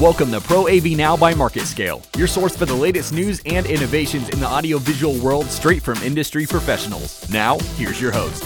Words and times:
Welcome 0.00 0.30
to 0.30 0.40
Pro 0.40 0.66
AV 0.66 0.92
Now 0.92 1.14
by 1.14 1.34
Market 1.34 1.66
Scale, 1.66 2.02
your 2.16 2.26
source 2.26 2.56
for 2.56 2.64
the 2.64 2.74
latest 2.74 3.12
news 3.12 3.42
and 3.44 3.66
innovations 3.66 4.30
in 4.30 4.40
the 4.40 4.46
audiovisual 4.46 5.14
world 5.18 5.44
straight 5.44 5.82
from 5.82 5.98
industry 5.98 6.46
professionals. 6.46 7.28
Now, 7.28 7.58
here's 7.76 8.00
your 8.00 8.10
host. 8.10 8.42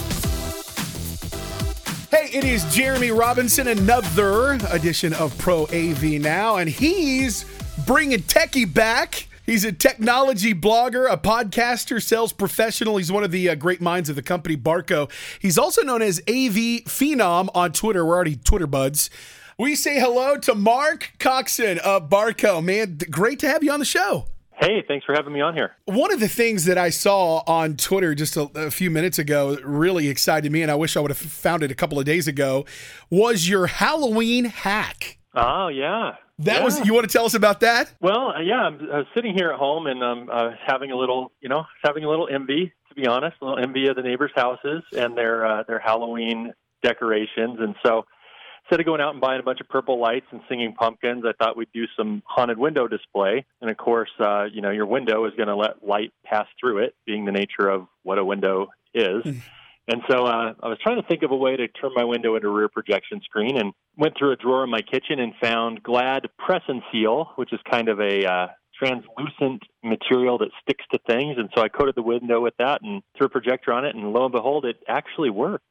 Hey, 2.11 2.29
it 2.37 2.43
is 2.43 2.65
Jeremy 2.75 3.11
Robinson, 3.11 3.69
another 3.69 4.59
edition 4.69 5.13
of 5.13 5.37
Pro 5.37 5.63
AV 5.67 6.03
Now, 6.19 6.57
and 6.57 6.69
he's 6.69 7.45
bringing 7.87 8.19
techie 8.19 8.73
back. 8.73 9.29
He's 9.45 9.63
a 9.63 9.71
technology 9.71 10.53
blogger, 10.53 11.09
a 11.09 11.15
podcaster, 11.15 12.03
sales 12.03 12.33
professional. 12.33 12.97
He's 12.97 13.13
one 13.13 13.23
of 13.23 13.31
the 13.31 13.51
uh, 13.51 13.55
great 13.55 13.79
minds 13.79 14.09
of 14.09 14.17
the 14.17 14.21
company 14.21 14.57
Barco. 14.57 15.09
He's 15.39 15.57
also 15.57 15.83
known 15.83 16.01
as 16.01 16.19
AV 16.27 16.83
Phenom 16.83 17.47
on 17.55 17.71
Twitter. 17.71 18.05
We're 18.05 18.15
already 18.15 18.35
Twitter 18.35 18.67
buds. 18.67 19.09
We 19.57 19.75
say 19.75 19.97
hello 19.97 20.37
to 20.39 20.53
Mark 20.53 21.13
Coxon 21.17 21.77
of 21.77 22.09
Barco. 22.09 22.61
Man, 22.61 22.97
great 23.09 23.39
to 23.39 23.47
have 23.47 23.63
you 23.63 23.71
on 23.71 23.79
the 23.79 23.85
show. 23.85 24.25
Hey, 24.51 24.83
thanks 24.85 25.05
for 25.05 25.15
having 25.15 25.31
me 25.31 25.39
on 25.39 25.53
here. 25.53 25.71
One 25.85 26.11
of 26.11 26.19
the 26.19 26.27
things 26.27 26.65
that 26.65 26.77
I 26.77 26.89
saw 26.89 27.41
on 27.47 27.77
Twitter 27.77 28.13
just 28.13 28.35
a, 28.35 28.49
a, 28.53 28.69
few 28.69 28.91
minutes 28.91 29.17
ago 29.17 29.57
really 29.63 30.09
excited 30.09 30.51
me, 30.51 30.61
and 30.61 30.69
I 30.69 30.75
wish 30.75 30.97
I 30.97 30.99
would 30.99 31.09
have 31.09 31.17
found 31.17 31.63
it 31.63 31.71
a 31.71 31.73
couple 31.75 31.97
of 31.97 32.03
days 32.03 32.27
ago, 32.27 32.65
was 33.09 33.47
your 33.47 33.67
Halloween 33.67 34.43
hack. 34.43 35.19
Oh, 35.33 35.69
yeah. 35.69 36.15
That 36.39 36.57
yeah. 36.57 36.63
was. 36.65 36.85
You 36.85 36.93
want 36.93 37.09
to 37.09 37.13
tell 37.13 37.25
us 37.25 37.33
about 37.33 37.61
that? 37.61 37.93
Well, 38.01 38.33
uh, 38.35 38.41
yeah, 38.41 38.59
I'm 38.59 38.89
uh, 38.91 39.03
sitting 39.13 39.33
here 39.37 39.51
at 39.51 39.57
home 39.57 39.87
and 39.87 40.03
I'm 40.03 40.29
uh, 40.29 40.49
having 40.67 40.91
a 40.91 40.97
little, 40.97 41.31
you 41.39 41.47
know, 41.47 41.63
having 41.81 42.03
a 42.03 42.09
little 42.09 42.27
envy. 42.29 42.73
To 42.89 42.95
be 42.95 43.07
honest, 43.07 43.37
a 43.41 43.45
little 43.45 43.63
envy 43.63 43.87
of 43.87 43.95
the 43.95 44.01
neighbors' 44.01 44.31
houses 44.35 44.83
and 44.97 45.17
their 45.17 45.45
uh, 45.45 45.63
their 45.65 45.79
Halloween 45.79 46.53
decorations. 46.83 47.57
And 47.59 47.75
so, 47.85 48.05
instead 48.65 48.79
of 48.79 48.85
going 48.85 49.01
out 49.01 49.11
and 49.11 49.21
buying 49.21 49.39
a 49.39 49.43
bunch 49.43 49.61
of 49.61 49.69
purple 49.69 49.99
lights 49.99 50.25
and 50.31 50.41
singing 50.49 50.73
pumpkins, 50.73 51.23
I 51.25 51.33
thought 51.33 51.55
we'd 51.55 51.71
do 51.73 51.85
some 51.95 52.23
haunted 52.25 52.57
window 52.57 52.87
display. 52.87 53.45
And 53.61 53.69
of 53.69 53.77
course, 53.77 54.09
uh, 54.19 54.45
you 54.51 54.61
know, 54.61 54.71
your 54.71 54.87
window 54.87 55.25
is 55.25 55.33
going 55.35 55.49
to 55.49 55.55
let 55.55 55.85
light 55.85 56.11
pass 56.25 56.47
through 56.59 56.79
it, 56.79 56.95
being 57.05 57.25
the 57.25 57.31
nature 57.31 57.69
of 57.69 57.87
what 58.03 58.17
a 58.17 58.25
window 58.25 58.69
is. 58.93 59.23
Hmm. 59.23 59.37
And 59.87 60.01
so 60.09 60.25
uh, 60.25 60.53
I 60.63 60.67
was 60.67 60.79
trying 60.81 60.99
to 60.99 61.07
think 61.07 61.21
of 61.21 61.29
a 61.29 61.35
way 61.35 61.55
to 61.55 61.67
turn 61.67 61.91
my 61.95 62.03
window 62.03 62.35
into 62.35 62.47
a 62.47 62.51
rear 62.51 62.69
projection 62.69 63.21
screen 63.23 63.55
and 63.55 63.71
went 63.95 64.17
through 64.17 64.31
a 64.31 64.35
drawer 64.35 64.63
in 64.63 64.71
my 64.71 64.81
kitchen 64.81 65.19
and 65.19 65.33
found 65.39 65.83
Glad 65.83 66.27
Press 66.39 66.63
and 66.67 66.81
Seal, 66.91 67.31
which 67.35 67.53
is 67.53 67.59
kind 67.69 67.87
of 67.87 67.99
a 67.99 68.25
uh, 68.25 68.47
translucent 68.79 69.61
material 69.83 70.39
that 70.39 70.49
sticks 70.63 70.83
to 70.91 70.99
things. 71.05 71.37
And 71.37 71.49
so 71.55 71.61
I 71.61 71.69
coated 71.69 71.93
the 71.93 72.01
window 72.01 72.41
with 72.41 72.55
that 72.57 72.81
and 72.81 73.03
threw 73.15 73.27
a 73.27 73.29
projector 73.29 73.71
on 73.73 73.85
it, 73.85 73.95
and 73.95 74.11
lo 74.11 74.25
and 74.25 74.31
behold, 74.31 74.65
it 74.65 74.77
actually 74.87 75.29
worked. 75.29 75.65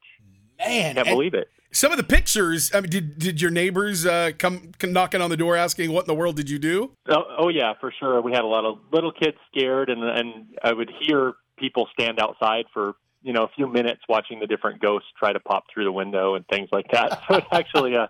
Man, 0.59 0.95
can't 0.95 1.07
believe 1.09 1.33
it. 1.33 1.49
Some 1.75 1.91
of 1.91 1.97
the 1.97 2.05
pictures. 2.05 2.71
I 2.73 2.79
mean, 2.79 2.89
did 2.89 3.19
did 3.19 3.41
your 3.41 3.51
neighbors 3.51 4.05
uh, 4.05 4.31
come, 4.37 4.71
come 4.79 4.93
knocking 4.93 5.19
on 5.19 5.29
the 5.29 5.35
door 5.35 5.57
asking 5.57 5.91
what 5.91 6.05
in 6.05 6.07
the 6.07 6.15
world 6.15 6.37
did 6.37 6.49
you 6.49 6.57
do? 6.57 6.91
Oh, 7.09 7.23
oh 7.37 7.49
yeah, 7.49 7.73
for 7.81 7.93
sure. 7.99 8.21
We 8.21 8.31
had 8.31 8.45
a 8.45 8.47
lot 8.47 8.63
of 8.63 8.79
little 8.93 9.11
kids 9.11 9.35
scared, 9.51 9.89
and 9.89 10.01
and 10.01 10.57
I 10.63 10.71
would 10.71 10.89
hear 11.01 11.33
people 11.57 11.89
stand 11.91 12.17
outside 12.17 12.63
for 12.73 12.93
you 13.23 13.33
know 13.33 13.43
a 13.43 13.49
few 13.57 13.67
minutes 13.67 13.99
watching 14.07 14.39
the 14.39 14.47
different 14.47 14.81
ghosts 14.81 15.09
try 15.19 15.33
to 15.33 15.39
pop 15.41 15.65
through 15.73 15.83
the 15.83 15.91
window 15.91 16.35
and 16.35 16.47
things 16.47 16.69
like 16.71 16.89
that. 16.91 17.21
So 17.27 17.35
it 17.35 17.43
actually 17.51 17.97
uh, 17.97 18.07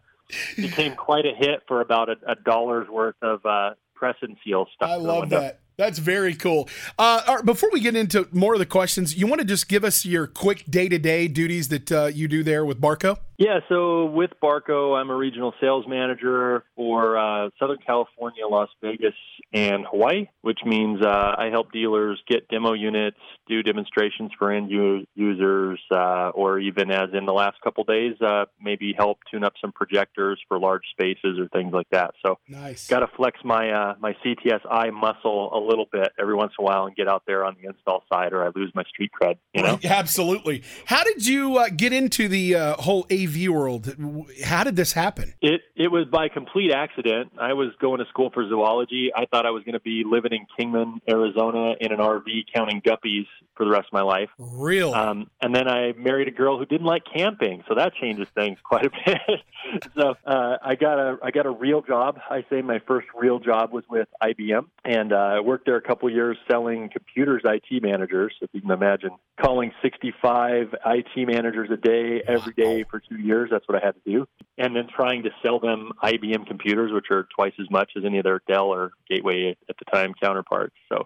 became 0.55 0.95
quite 0.95 1.25
a 1.25 1.33
hit 1.35 1.63
for 1.67 1.81
about 1.81 2.09
a, 2.09 2.17
a 2.27 2.35
dollar's 2.35 2.87
worth 2.87 3.15
of 3.23 3.43
uh, 3.47 3.71
press 3.95 4.15
and 4.21 4.37
seal 4.43 4.67
stuff. 4.75 4.91
I 4.91 4.95
love 4.97 5.31
that. 5.31 5.61
That's 5.77 5.99
very 5.99 6.35
cool. 6.35 6.69
Uh, 6.97 7.41
before 7.41 7.69
we 7.71 7.81
get 7.81 7.95
into 7.95 8.27
more 8.31 8.53
of 8.53 8.59
the 8.59 8.65
questions, 8.65 9.17
you 9.17 9.27
want 9.27 9.41
to 9.41 9.45
just 9.45 9.67
give 9.67 9.83
us 9.83 10.05
your 10.05 10.25
quick 10.25 10.63
day 10.69 10.87
to 10.87 10.97
day 10.97 11.27
duties 11.27 11.67
that 11.67 11.91
uh, 11.91 12.05
you 12.05 12.27
do 12.27 12.43
there 12.43 12.63
with 12.63 12.79
Barco? 12.79 13.17
Yeah, 13.37 13.59
so 13.67 14.05
with 14.05 14.31
Barco, 14.41 14.97
I'm 14.97 15.09
a 15.09 15.15
regional 15.15 15.53
sales 15.59 15.85
manager 15.87 16.63
for 16.75 17.17
uh, 17.17 17.49
Southern 17.59 17.79
California, 17.85 18.47
Las 18.49 18.69
Vegas, 18.81 19.13
and 19.53 19.85
Hawaii, 19.89 20.27
which 20.41 20.59
means 20.65 21.01
uh, 21.03 21.35
I 21.37 21.49
help 21.51 21.73
dealers 21.73 22.21
get 22.29 22.47
demo 22.47 22.73
units, 22.73 23.17
do 23.47 23.61
demonstrations 23.61 24.31
for 24.39 24.51
end 24.51 24.71
users, 25.15 25.81
uh, 25.91 26.29
or 26.29 26.59
even 26.59 26.91
as 26.91 27.09
in 27.13 27.25
the 27.25 27.33
last 27.33 27.57
couple 27.61 27.83
days, 27.83 28.15
uh, 28.21 28.45
maybe 28.61 28.93
help 28.97 29.19
tune 29.29 29.43
up 29.43 29.53
some 29.59 29.73
projectors 29.73 30.39
for 30.47 30.57
large 30.57 30.83
spaces 30.91 31.37
or 31.37 31.49
things 31.49 31.73
like 31.73 31.89
that. 31.91 32.13
So, 32.25 32.39
nice. 32.47 32.87
Got 32.87 32.99
to 32.99 33.07
flex 33.17 33.39
my 33.43 33.69
uh, 33.69 33.95
my 33.99 34.15
CTSI 34.25 34.93
muscle 34.93 35.51
a 35.53 35.59
little 35.59 35.87
bit 35.91 36.09
every 36.17 36.35
once 36.35 36.53
in 36.57 36.63
a 36.63 36.65
while 36.65 36.85
and 36.85 36.95
get 36.95 37.09
out 37.09 37.23
there 37.27 37.43
on 37.43 37.57
the 37.61 37.67
install 37.67 38.03
side, 38.11 38.31
or 38.31 38.45
I 38.45 38.51
lose 38.55 38.71
my 38.73 38.83
street 38.83 39.11
cred. 39.21 39.35
You 39.53 39.63
know, 39.63 39.79
absolutely. 39.83 40.63
How 40.85 41.03
did 41.03 41.25
you 41.27 41.57
uh, 41.57 41.69
get 41.69 41.91
into 41.91 42.29
the 42.29 42.75
whole 42.79 43.05
AV 43.11 43.24
world. 43.27 43.95
How 44.43 44.63
did 44.63 44.75
this 44.75 44.93
happen? 44.93 45.33
It 45.41 45.61
it 45.75 45.91
was 45.91 46.05
by 46.05 46.29
complete 46.29 46.71
accident. 46.71 47.33
I 47.39 47.53
was 47.53 47.69
going 47.79 47.99
to 47.99 48.05
school 48.09 48.29
for 48.33 48.47
zoology. 48.47 49.11
I 49.15 49.25
thought 49.25 49.45
I 49.45 49.51
was 49.51 49.63
going 49.63 49.73
to 49.73 49.79
be 49.79 50.03
living 50.05 50.31
in 50.33 50.45
Kingman, 50.57 51.01
Arizona, 51.09 51.75
in 51.79 51.91
an 51.91 51.99
RV 51.99 52.45
counting 52.53 52.81
guppies 52.81 53.25
for 53.55 53.65
the 53.65 53.71
rest 53.71 53.87
of 53.87 53.93
my 53.93 54.01
life. 54.01 54.29
Real. 54.37 54.93
Um, 54.93 55.29
and 55.41 55.55
then 55.55 55.67
I 55.67 55.93
married 55.93 56.27
a 56.27 56.31
girl 56.31 56.57
who 56.57 56.65
didn't 56.65 56.85
like 56.85 57.03
camping, 57.05 57.63
so 57.67 57.75
that 57.75 57.93
changes 57.95 58.27
things 58.35 58.57
quite 58.63 58.85
a 58.85 58.89
bit. 59.05 59.41
so 59.97 60.15
uh, 60.25 60.57
I 60.61 60.75
got 60.75 60.99
a 60.99 61.17
I 61.23 61.31
got 61.31 61.45
a 61.45 61.51
real 61.51 61.81
job. 61.81 62.19
I 62.29 62.45
say 62.49 62.61
my 62.61 62.79
first 62.87 63.07
real 63.15 63.39
job 63.39 63.71
was 63.71 63.83
with 63.89 64.07
IBM, 64.21 64.65
and 64.83 65.13
uh, 65.13 65.15
I 65.15 65.39
worked 65.39 65.65
there 65.65 65.77
a 65.77 65.81
couple 65.81 66.09
years 66.09 66.37
selling 66.49 66.89
computers, 66.89 67.41
IT 67.45 67.81
managers. 67.81 68.33
If 68.41 68.49
you 68.53 68.61
can 68.61 68.71
imagine, 68.71 69.11
calling 69.41 69.71
65 69.81 70.75
IT 70.85 71.27
managers 71.27 71.69
a 71.71 71.77
day 71.77 72.21
every 72.27 72.53
day 72.53 72.83
for 72.89 72.99
two 72.99 73.14
years. 73.15 73.49
That's 73.51 73.67
what 73.67 73.81
I 73.81 73.85
had 73.85 73.95
to 73.95 74.11
do, 74.11 74.27
and 74.57 74.75
then 74.75 74.87
trying 74.93 75.23
to 75.23 75.29
sell 75.43 75.59
them 75.59 75.91
IBM 76.03 76.47
computers, 76.47 76.91
which 76.93 77.07
are 77.11 77.27
twice 77.35 77.53
as 77.59 77.69
much 77.69 77.91
as 77.97 78.03
any 78.05 78.17
of 78.17 78.23
their 78.23 78.41
Dell 78.47 78.67
or 78.67 78.91
Gateway 79.09 79.55
at 79.69 79.75
the 79.77 79.85
time 79.91 80.13
counterparts. 80.21 80.75
So 80.91 81.05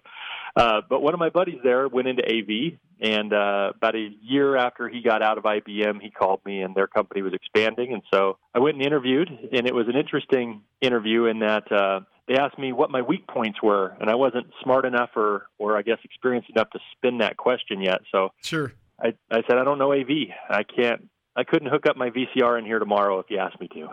uh, 0.56 0.82
but 0.90 1.02
one 1.02 1.14
of 1.14 1.20
my 1.20 1.30
buddies 1.30 1.60
there 1.64 1.88
went 1.88 2.08
into 2.08 2.24
AV, 2.24 2.80
and 3.02 3.34
uh, 3.34 3.72
about 3.76 3.96
a 3.96 4.10
year 4.22 4.56
after 4.56 4.90
he 4.90 5.02
got 5.02 5.22
out 5.22 5.38
of 5.38 5.44
IBM, 5.44 6.02
he 6.02 6.10
called 6.10 6.42
me, 6.46 6.62
and 6.62 6.76
their 6.76 6.88
company 6.88 7.22
was 7.22 7.34
expanding. 7.34 7.94
And 7.94 8.02
so 8.14 8.38
I 8.54 8.60
went 8.60 8.76
and 8.76 8.86
interviewed, 8.86 9.30
and 9.30 9.68
it 9.68 9.74
was 9.74 9.88
an 9.88 9.96
interesting 9.96 10.62
interview 10.82 11.26
in 11.26 11.40
that 11.40 11.72
uh, 11.72 12.02
they 12.28 12.36
asked 12.36 12.60
me 12.60 12.74
what 12.74 12.92
my 12.92 13.02
weak 13.02 13.28
points 13.28 13.62
were, 13.62 13.96
and 14.00 14.10
I 14.10 14.16
wasn't 14.16 14.48
smart 14.64 14.86
enough 14.86 15.12
or, 15.16 15.48
or 15.58 15.78
I 15.78 15.82
guess 15.82 16.00
experienced 16.04 16.50
enough 16.50 16.70
to 16.72 16.80
spin 16.96 17.20
that 17.20 17.38
question 17.38 17.82
yet. 17.82 18.02
So 18.12 18.30
sure, 18.42 18.74
I, 19.00 19.14
I 19.32 19.42
said 19.48 19.58
I 19.58 19.64
don't 19.64 19.80
know 19.80 19.94
AV. 19.94 20.10
I 20.50 20.64
can't. 20.64 21.10
I 21.40 21.44
couldn't 21.46 21.70
hook 21.70 21.86
up 21.86 21.96
my 21.96 22.10
VCR 22.10 22.60
in 22.60 22.66
here 22.66 22.80
tomorrow 22.80 23.20
if 23.20 23.28
you 23.30 23.38
asked 23.38 23.60
me 23.62 23.70
to. 23.70 23.88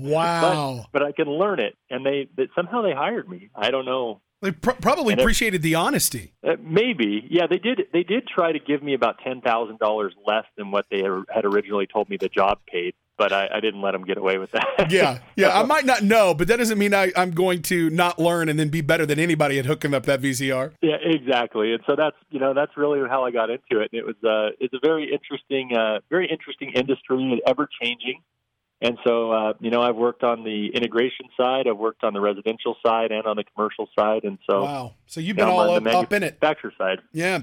wow! 0.00 0.86
but, 0.90 1.00
but 1.00 1.06
I 1.06 1.12
can 1.12 1.28
learn 1.28 1.60
it, 1.60 1.76
and 1.90 2.04
they, 2.06 2.28
somehow 2.54 2.80
they 2.80 2.94
hired 2.94 3.28
me. 3.28 3.50
I 3.54 3.70
don't 3.70 3.84
know 3.84 4.22
they 4.42 4.50
pr- 4.50 4.72
probably 4.72 5.12
and 5.12 5.20
appreciated 5.20 5.60
it, 5.60 5.62
the 5.62 5.76
honesty. 5.76 6.32
Uh, 6.46 6.56
maybe, 6.60 7.26
yeah. 7.30 7.46
They 7.48 7.58
did. 7.58 7.82
They 7.92 8.02
did 8.02 8.26
try 8.26 8.50
to 8.50 8.58
give 8.58 8.82
me 8.82 8.94
about 8.94 9.18
ten 9.24 9.40
thousand 9.40 9.78
dollars 9.78 10.14
less 10.26 10.44
than 10.56 10.72
what 10.72 10.86
they 10.90 11.02
had 11.32 11.44
originally 11.44 11.86
told 11.86 12.10
me 12.10 12.16
the 12.16 12.28
job 12.28 12.58
paid, 12.66 12.94
but 13.18 13.32
I, 13.32 13.48
I 13.54 13.60
didn't 13.60 13.82
let 13.82 13.92
them 13.92 14.04
get 14.04 14.18
away 14.18 14.38
with 14.38 14.50
that. 14.52 14.66
yeah, 14.90 15.18
yeah. 15.36 15.58
I 15.58 15.64
might 15.64 15.84
not 15.84 16.02
know, 16.02 16.34
but 16.34 16.48
that 16.48 16.56
doesn't 16.56 16.78
mean 16.78 16.94
I, 16.94 17.12
am 17.16 17.32
going 17.32 17.62
to 17.62 17.90
not 17.90 18.18
learn 18.18 18.48
and 18.48 18.58
then 18.58 18.68
be 18.68 18.80
better 18.80 19.06
than 19.06 19.18
anybody 19.18 19.58
at 19.58 19.66
hooking 19.66 19.94
up 19.94 20.06
that 20.06 20.20
VCR. 20.20 20.72
Yeah, 20.80 20.96
exactly. 21.00 21.72
And 21.72 21.82
so 21.86 21.94
that's 21.96 22.16
you 22.30 22.40
know 22.40 22.54
that's 22.54 22.76
really 22.76 23.00
how 23.08 23.24
I 23.24 23.30
got 23.30 23.50
into 23.50 23.80
it. 23.80 23.90
And 23.92 24.00
it 24.00 24.06
was 24.06 24.16
uh, 24.24 24.54
it's 24.60 24.74
a 24.74 24.80
very 24.82 25.12
interesting, 25.12 25.76
uh, 25.76 26.00
very 26.10 26.28
interesting 26.30 26.72
industry, 26.74 27.22
and 27.22 27.40
ever 27.46 27.68
changing. 27.82 28.22
And 28.82 28.98
so, 29.04 29.30
uh, 29.30 29.52
you 29.60 29.70
know, 29.70 29.80
I've 29.80 29.94
worked 29.94 30.24
on 30.24 30.42
the 30.42 30.66
integration 30.74 31.26
side, 31.36 31.68
I've 31.68 31.78
worked 31.78 32.02
on 32.02 32.14
the 32.14 32.20
residential 32.20 32.76
side, 32.84 33.12
and 33.12 33.24
on 33.26 33.36
the 33.36 33.44
commercial 33.44 33.88
side. 33.96 34.24
And 34.24 34.38
so, 34.50 34.64
wow, 34.64 34.94
so 35.06 35.20
you've 35.20 35.36
been 35.36 35.46
all 35.46 35.60
up, 35.60 35.86
up 35.86 36.12
in 36.12 36.24
it, 36.24 36.42
manufacturer 36.42 36.72
side. 36.76 36.98
Yeah. 37.12 37.42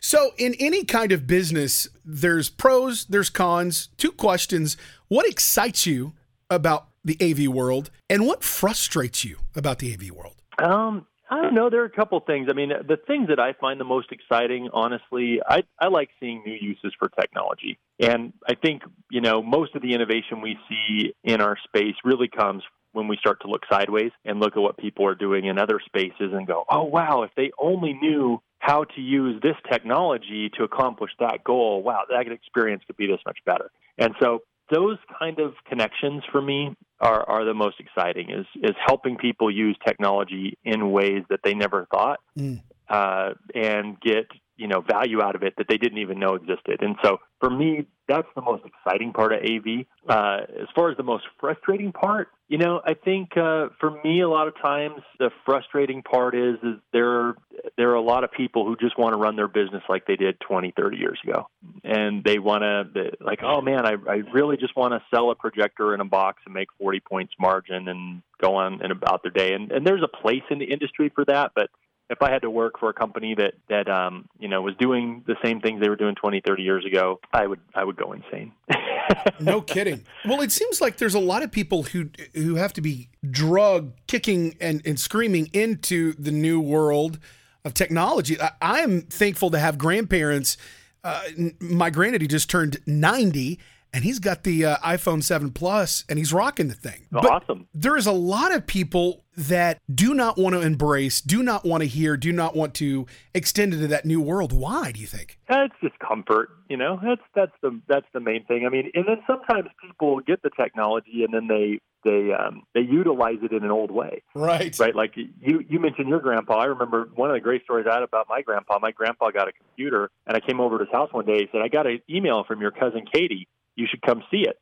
So, 0.00 0.30
in 0.38 0.54
any 0.58 0.84
kind 0.84 1.12
of 1.12 1.26
business, 1.26 1.88
there's 2.06 2.48
pros, 2.48 3.04
there's 3.04 3.28
cons. 3.28 3.88
Two 3.98 4.10
questions: 4.12 4.78
What 5.08 5.28
excites 5.28 5.84
you 5.84 6.14
about 6.48 6.88
the 7.04 7.18
AV 7.20 7.52
world, 7.52 7.90
and 8.08 8.26
what 8.26 8.42
frustrates 8.42 9.26
you 9.26 9.40
about 9.54 9.80
the 9.80 9.92
AV 9.92 10.10
world? 10.10 10.36
Um, 10.58 11.06
I 11.30 11.42
don't 11.42 11.54
know. 11.54 11.68
There 11.68 11.82
are 11.82 11.86
a 11.86 11.90
couple 11.90 12.18
things. 12.20 12.48
I 12.50 12.54
mean, 12.54 12.70
the 12.70 12.96
things 12.96 13.28
that 13.28 13.38
I 13.38 13.52
find 13.52 13.78
the 13.78 13.84
most 13.84 14.12
exciting, 14.12 14.70
honestly, 14.72 15.40
I, 15.46 15.62
I 15.78 15.88
like 15.88 16.08
seeing 16.20 16.42
new 16.44 16.56
uses 16.58 16.94
for 16.98 17.08
technology. 17.08 17.78
And 18.00 18.32
I 18.48 18.54
think, 18.54 18.82
you 19.10 19.20
know, 19.20 19.42
most 19.42 19.74
of 19.74 19.82
the 19.82 19.92
innovation 19.92 20.40
we 20.40 20.58
see 20.68 21.12
in 21.24 21.40
our 21.40 21.56
space 21.64 21.96
really 22.04 22.28
comes 22.28 22.62
when 22.92 23.08
we 23.08 23.16
start 23.18 23.42
to 23.42 23.48
look 23.48 23.62
sideways 23.70 24.10
and 24.24 24.40
look 24.40 24.56
at 24.56 24.60
what 24.60 24.78
people 24.78 25.06
are 25.06 25.14
doing 25.14 25.44
in 25.44 25.58
other 25.58 25.80
spaces 25.84 26.32
and 26.32 26.46
go, 26.46 26.64
oh, 26.70 26.84
wow, 26.84 27.22
if 27.22 27.30
they 27.36 27.50
only 27.58 27.92
knew 27.92 28.40
how 28.58 28.84
to 28.84 29.00
use 29.00 29.40
this 29.42 29.56
technology 29.70 30.50
to 30.56 30.64
accomplish 30.64 31.10
that 31.20 31.44
goal, 31.44 31.82
wow, 31.82 32.04
that 32.08 32.26
experience 32.32 32.82
could 32.86 32.96
be 32.96 33.06
this 33.06 33.20
much 33.26 33.38
better. 33.44 33.70
And 33.98 34.14
so 34.20 34.42
those 34.70 34.98
kind 35.18 35.38
of 35.38 35.54
connections 35.68 36.22
for 36.30 36.40
me 36.40 36.74
are, 37.00 37.28
are 37.28 37.44
the 37.44 37.54
most 37.54 37.80
exciting 37.80 38.30
is 38.30 38.46
is 38.62 38.74
helping 38.84 39.16
people 39.16 39.50
use 39.50 39.76
technology 39.86 40.58
in 40.64 40.90
ways 40.90 41.22
that 41.30 41.40
they 41.44 41.54
never 41.54 41.86
thought 41.90 42.20
mm. 42.36 42.60
uh, 42.88 43.30
and 43.54 44.00
get 44.00 44.26
you 44.56 44.66
know 44.66 44.80
value 44.80 45.22
out 45.22 45.36
of 45.36 45.42
it 45.42 45.54
that 45.58 45.66
they 45.68 45.78
didn't 45.78 45.98
even 45.98 46.18
know 46.18 46.34
existed 46.34 46.82
and 46.82 46.96
so 47.02 47.18
for 47.40 47.50
me 47.50 47.86
that's 48.08 48.28
the 48.34 48.42
most 48.42 48.64
exciting 48.64 49.12
part 49.12 49.32
of 49.32 49.40
AV. 49.40 49.84
Uh, 50.08 50.38
as 50.60 50.68
far 50.74 50.90
as 50.90 50.96
the 50.96 51.02
most 51.02 51.24
frustrating 51.38 51.92
part, 51.92 52.28
you 52.48 52.56
know, 52.56 52.80
I 52.82 52.94
think 52.94 53.36
uh, 53.36 53.68
for 53.78 53.90
me, 54.02 54.22
a 54.22 54.28
lot 54.28 54.48
of 54.48 54.54
times 54.56 55.02
the 55.18 55.30
frustrating 55.44 56.02
part 56.02 56.34
is 56.34 56.56
is 56.62 56.76
there 56.92 57.34
there 57.76 57.90
are 57.90 57.94
a 57.94 58.02
lot 58.02 58.24
of 58.24 58.32
people 58.32 58.64
who 58.64 58.74
just 58.76 58.98
want 58.98 59.12
to 59.12 59.18
run 59.18 59.36
their 59.36 59.48
business 59.48 59.82
like 59.88 60.06
they 60.06 60.16
did 60.16 60.40
20, 60.40 60.72
30 60.74 60.96
years 60.96 61.18
ago, 61.22 61.48
and 61.84 62.24
they 62.24 62.38
want 62.38 62.62
to 62.62 63.10
like, 63.20 63.40
oh 63.42 63.60
man, 63.60 63.84
I 63.84 63.96
I 64.08 64.14
really 64.32 64.56
just 64.56 64.74
want 64.74 64.92
to 64.92 65.02
sell 65.14 65.30
a 65.30 65.34
projector 65.34 65.92
in 65.94 66.00
a 66.00 66.06
box 66.06 66.40
and 66.46 66.54
make 66.54 66.68
40 66.78 67.00
points 67.00 67.34
margin 67.38 67.88
and 67.88 68.22
go 68.40 68.54
on 68.56 68.80
and 68.82 68.92
about 68.92 69.22
their 69.22 69.32
day. 69.32 69.52
And 69.52 69.70
and 69.70 69.86
there's 69.86 70.02
a 70.02 70.08
place 70.08 70.44
in 70.50 70.58
the 70.58 70.72
industry 70.72 71.12
for 71.14 71.26
that, 71.26 71.52
but 71.54 71.68
if 72.10 72.22
I 72.22 72.30
had 72.30 72.42
to 72.42 72.50
work 72.50 72.78
for 72.78 72.88
a 72.88 72.94
company 72.94 73.34
that 73.34 73.54
that 73.68 73.88
um, 73.88 74.28
you 74.38 74.48
know 74.48 74.62
was 74.62 74.74
doing 74.76 75.24
the 75.26 75.36
same 75.42 75.60
things 75.60 75.80
they 75.80 75.88
were 75.88 75.96
doing 75.96 76.14
20, 76.14 76.42
30 76.46 76.62
years 76.62 76.84
ago, 76.84 77.20
I 77.32 77.46
would 77.46 77.60
I 77.74 77.84
would 77.84 77.96
go 77.96 78.12
insane. 78.12 78.52
no 79.40 79.60
kidding. 79.60 80.04
Well, 80.24 80.40
it 80.40 80.52
seems 80.52 80.80
like 80.80 80.96
there's 80.96 81.14
a 81.14 81.20
lot 81.20 81.42
of 81.42 81.52
people 81.52 81.84
who 81.84 82.10
who 82.34 82.54
have 82.56 82.72
to 82.74 82.80
be 82.80 83.08
drug 83.30 83.92
kicking 84.06 84.56
and, 84.60 84.82
and 84.86 84.98
screaming 84.98 85.50
into 85.52 86.14
the 86.14 86.32
new 86.32 86.60
world 86.60 87.18
of 87.64 87.74
technology. 87.74 88.38
I, 88.40 88.80
am 88.80 89.02
thankful 89.02 89.50
to 89.50 89.58
have 89.58 89.76
grandparents. 89.76 90.56
Uh, 91.04 91.22
my 91.60 91.90
granddaddy 91.90 92.26
just 92.26 92.48
turned 92.50 92.78
90 92.86 93.58
and 93.92 94.04
he's 94.04 94.18
got 94.18 94.44
the 94.44 94.64
uh, 94.64 94.76
iPhone 94.78 95.22
7 95.22 95.50
Plus 95.50 96.04
and 96.08 96.18
he's 96.18 96.32
rocking 96.32 96.68
the 96.68 96.74
thing. 96.74 97.06
But 97.10 97.26
awesome. 97.26 97.68
There 97.74 97.96
is 97.96 98.06
a 98.06 98.12
lot 98.12 98.54
of 98.54 98.66
people 98.66 99.24
that 99.36 99.78
do 99.92 100.14
not 100.14 100.36
want 100.36 100.54
to 100.54 100.60
embrace, 100.60 101.20
do 101.20 101.42
not 101.42 101.64
want 101.64 101.82
to 101.82 101.86
hear, 101.86 102.16
do 102.16 102.32
not 102.32 102.56
want 102.56 102.74
to 102.74 103.06
extend 103.34 103.72
into 103.72 103.86
that 103.86 104.04
new 104.04 104.20
world. 104.20 104.52
Why 104.52 104.90
do 104.92 105.00
you 105.00 105.06
think? 105.06 105.38
It's 105.48 105.74
just 105.82 105.98
comfort, 106.00 106.50
you 106.68 106.76
know. 106.76 106.98
That's 107.02 107.22
that's 107.34 107.52
the 107.62 107.80
that's 107.88 108.06
the 108.12 108.20
main 108.20 108.44
thing. 108.44 108.66
I 108.66 108.68
mean, 108.68 108.90
and 108.94 109.06
then 109.06 109.18
sometimes 109.26 109.68
people 109.80 110.20
get 110.20 110.42
the 110.42 110.50
technology 110.50 111.24
and 111.24 111.32
then 111.32 111.46
they 111.46 111.80
they 112.04 112.32
um, 112.32 112.62
they 112.74 112.80
utilize 112.80 113.38
it 113.42 113.52
in 113.52 113.64
an 113.64 113.70
old 113.70 113.90
way. 113.90 114.22
Right. 114.34 114.76
Right. 114.78 114.94
Like 114.94 115.16
you 115.16 115.64
you 115.68 115.78
mentioned 115.78 116.08
your 116.08 116.20
grandpa. 116.20 116.58
I 116.58 116.64
remember 116.66 117.08
one 117.14 117.30
of 117.30 117.34
the 117.34 117.40
great 117.40 117.64
stories 117.64 117.86
I 117.88 117.94
had 117.94 118.02
about 118.02 118.26
my 118.28 118.42
grandpa. 118.42 118.78
My 118.80 118.92
grandpa 118.92 119.30
got 119.30 119.48
a 119.48 119.52
computer, 119.52 120.10
and 120.26 120.36
I 120.36 120.40
came 120.40 120.60
over 120.60 120.78
to 120.78 120.84
his 120.84 120.92
house 120.92 121.12
one 121.12 121.26
day. 121.26 121.38
He 121.38 121.48
said, 121.52 121.60
"I 121.62 121.68
got 121.68 121.86
an 121.86 122.00
email 122.10 122.44
from 122.44 122.60
your 122.60 122.70
cousin 122.70 123.04
Katie." 123.12 123.48
You 123.78 123.86
should 123.88 124.02
come 124.02 124.22
see 124.30 124.42
it. 124.42 124.58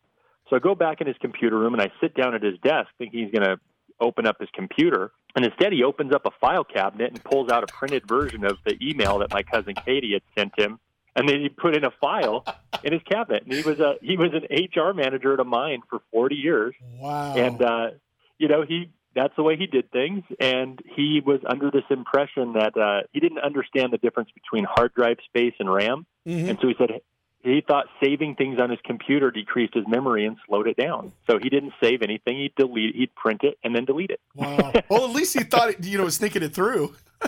So 0.48 0.56
I 0.56 0.58
go 0.60 0.74
back 0.74 1.00
in 1.00 1.06
his 1.06 1.16
computer 1.20 1.58
room 1.58 1.72
and 1.72 1.82
I 1.82 1.90
sit 2.00 2.14
down 2.14 2.34
at 2.34 2.42
his 2.42 2.58
desk 2.62 2.88
thinking 2.98 3.24
he's 3.24 3.32
going 3.32 3.48
to 3.48 3.58
open 4.00 4.26
up 4.26 4.36
his 4.38 4.48
computer. 4.54 5.10
And 5.34 5.44
instead, 5.44 5.72
he 5.72 5.82
opens 5.82 6.14
up 6.14 6.26
a 6.26 6.30
file 6.40 6.64
cabinet 6.64 7.10
and 7.10 7.24
pulls 7.24 7.50
out 7.50 7.64
a 7.64 7.66
printed 7.66 8.06
version 8.06 8.44
of 8.44 8.58
the 8.64 8.76
email 8.80 9.18
that 9.18 9.32
my 9.32 9.42
cousin 9.42 9.74
Katie 9.74 10.12
had 10.12 10.22
sent 10.38 10.58
him. 10.58 10.78
And 11.16 11.26
then 11.26 11.40
he 11.40 11.48
put 11.48 11.74
in 11.74 11.84
a 11.84 11.90
file 11.90 12.44
in 12.84 12.92
his 12.92 13.02
cabinet. 13.10 13.44
And 13.44 13.52
he 13.52 13.62
was 13.62 13.80
a 13.80 13.94
he 14.02 14.18
was 14.18 14.32
an 14.34 14.44
HR 14.50 14.92
manager 14.92 15.32
at 15.32 15.40
a 15.40 15.44
mine 15.44 15.80
for 15.88 16.00
40 16.12 16.36
years. 16.36 16.74
Wow. 17.00 17.34
And 17.34 17.62
uh, 17.62 17.86
you 18.38 18.48
know 18.48 18.64
he 18.68 18.90
that's 19.14 19.34
the 19.34 19.42
way 19.42 19.56
he 19.56 19.66
did 19.66 19.90
things. 19.90 20.24
And 20.38 20.78
he 20.94 21.22
was 21.24 21.40
under 21.46 21.70
this 21.70 21.84
impression 21.88 22.52
that 22.52 22.76
uh, 22.76 23.06
he 23.12 23.20
didn't 23.20 23.38
understand 23.38 23.94
the 23.94 23.98
difference 23.98 24.28
between 24.34 24.64
hard 24.64 24.92
drive 24.94 25.16
space 25.24 25.54
and 25.58 25.72
RAM. 25.72 26.04
Mm-hmm. 26.28 26.50
And 26.50 26.58
so 26.60 26.68
he 26.68 26.74
said, 26.78 26.90
he 27.46 27.62
thought 27.66 27.86
saving 28.02 28.36
things 28.36 28.58
on 28.58 28.70
his 28.70 28.78
computer 28.84 29.30
decreased 29.30 29.74
his 29.74 29.84
memory 29.86 30.26
and 30.26 30.36
slowed 30.46 30.66
it 30.66 30.76
down. 30.76 31.12
So 31.28 31.38
he 31.38 31.48
didn't 31.48 31.72
save 31.82 32.02
anything. 32.02 32.38
He'd 32.38 32.54
delete, 32.56 32.94
he'd 32.96 33.14
print 33.14 33.42
it 33.42 33.58
and 33.62 33.74
then 33.74 33.84
delete 33.84 34.10
it. 34.10 34.20
Wow. 34.34 34.72
well, 34.88 35.04
at 35.04 35.10
least 35.10 35.36
he 35.36 35.44
thought, 35.44 35.70
it, 35.70 35.84
you 35.84 35.98
know, 35.98 36.04
was 36.04 36.18
thinking 36.18 36.42
it 36.42 36.54
through. 36.54 36.94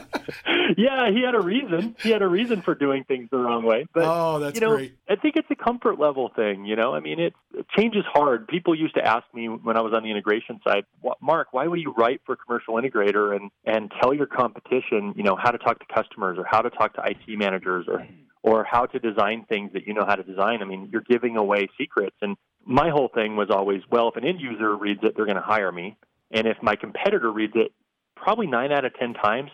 yeah, 0.77 1.11
he 1.11 1.23
had 1.23 1.35
a 1.35 1.41
reason. 1.41 1.97
He 2.03 2.11
had 2.11 2.21
a 2.21 2.29
reason 2.29 2.61
for 2.63 2.75
doing 2.75 3.05
things 3.05 3.29
the 3.31 3.39
wrong 3.39 3.65
way. 3.65 3.87
But 3.95 4.05
oh, 4.05 4.39
that's 4.39 4.55
you 4.55 4.61
know, 4.61 4.77
great. 4.77 4.95
I 5.09 5.17
think 5.17 5.37
it's 5.37 5.49
a 5.51 5.55
comfort 5.55 5.99
level 5.99 6.31
thing. 6.35 6.67
You 6.67 6.77
know, 6.77 6.95
I 6.95 7.01
mean, 7.01 7.19
it 7.19 7.35
change 7.77 7.97
is 7.97 8.05
hard. 8.13 8.49
People 8.49 8.75
used 8.75 8.95
to 8.97 9.05
ask 9.05 9.25
me 9.33 9.49
when 9.49 9.79
I 9.79 9.81
was 9.81 9.95
on 9.95 10.03
the 10.03 10.11
integration 10.11 10.61
side, 10.63 10.85
Mark, 11.23 11.49
why 11.53 11.67
would 11.67 11.81
you 11.81 11.95
write 11.97 12.21
for 12.27 12.37
Commercial 12.37 12.75
Integrator 12.75 13.35
and 13.35 13.51
and 13.65 13.91
tell 14.01 14.13
your 14.13 14.27
competition, 14.27 15.15
you 15.17 15.23
know, 15.23 15.37
how 15.37 15.51
to 15.51 15.59
talk 15.59 15.79
to 15.79 15.95
customers 15.95 16.37
or 16.39 16.45
how 16.45 16.61
to 16.61 16.71
talk 16.71 16.95
to 16.95 17.03
IT 17.03 17.39
managers 17.39 17.87
or 17.89 18.07
or 18.49 18.65
how 18.65 18.87
to 18.87 18.99
design 18.99 19.45
things 19.49 19.73
that 19.75 19.87
you 19.87 19.93
know 19.93 20.07
how 20.07 20.15
to 20.15 20.23
design. 20.23 20.63
I 20.63 20.65
mean, 20.65 20.89
you're 20.91 21.03
giving 21.03 21.37
away 21.37 21.69
secrets. 21.77 22.17
And 22.23 22.37
my 22.65 22.89
whole 22.89 23.11
thing 23.15 23.37
was 23.37 23.49
always, 23.51 23.83
well, 23.91 24.09
if 24.09 24.17
an 24.17 24.25
end 24.25 24.41
user 24.41 24.75
reads 24.75 25.01
it, 25.03 25.15
they're 25.15 25.27
going 25.27 25.37
to 25.37 25.43
hire 25.43 25.71
me. 25.71 25.97
And 26.31 26.47
if 26.47 26.57
my 26.63 26.75
competitor 26.75 27.31
reads 27.31 27.53
it, 27.57 27.73
probably 28.17 28.47
nine 28.47 28.73
out 28.73 28.87
of 28.87 28.95
10 28.95 29.15
times, 29.15 29.51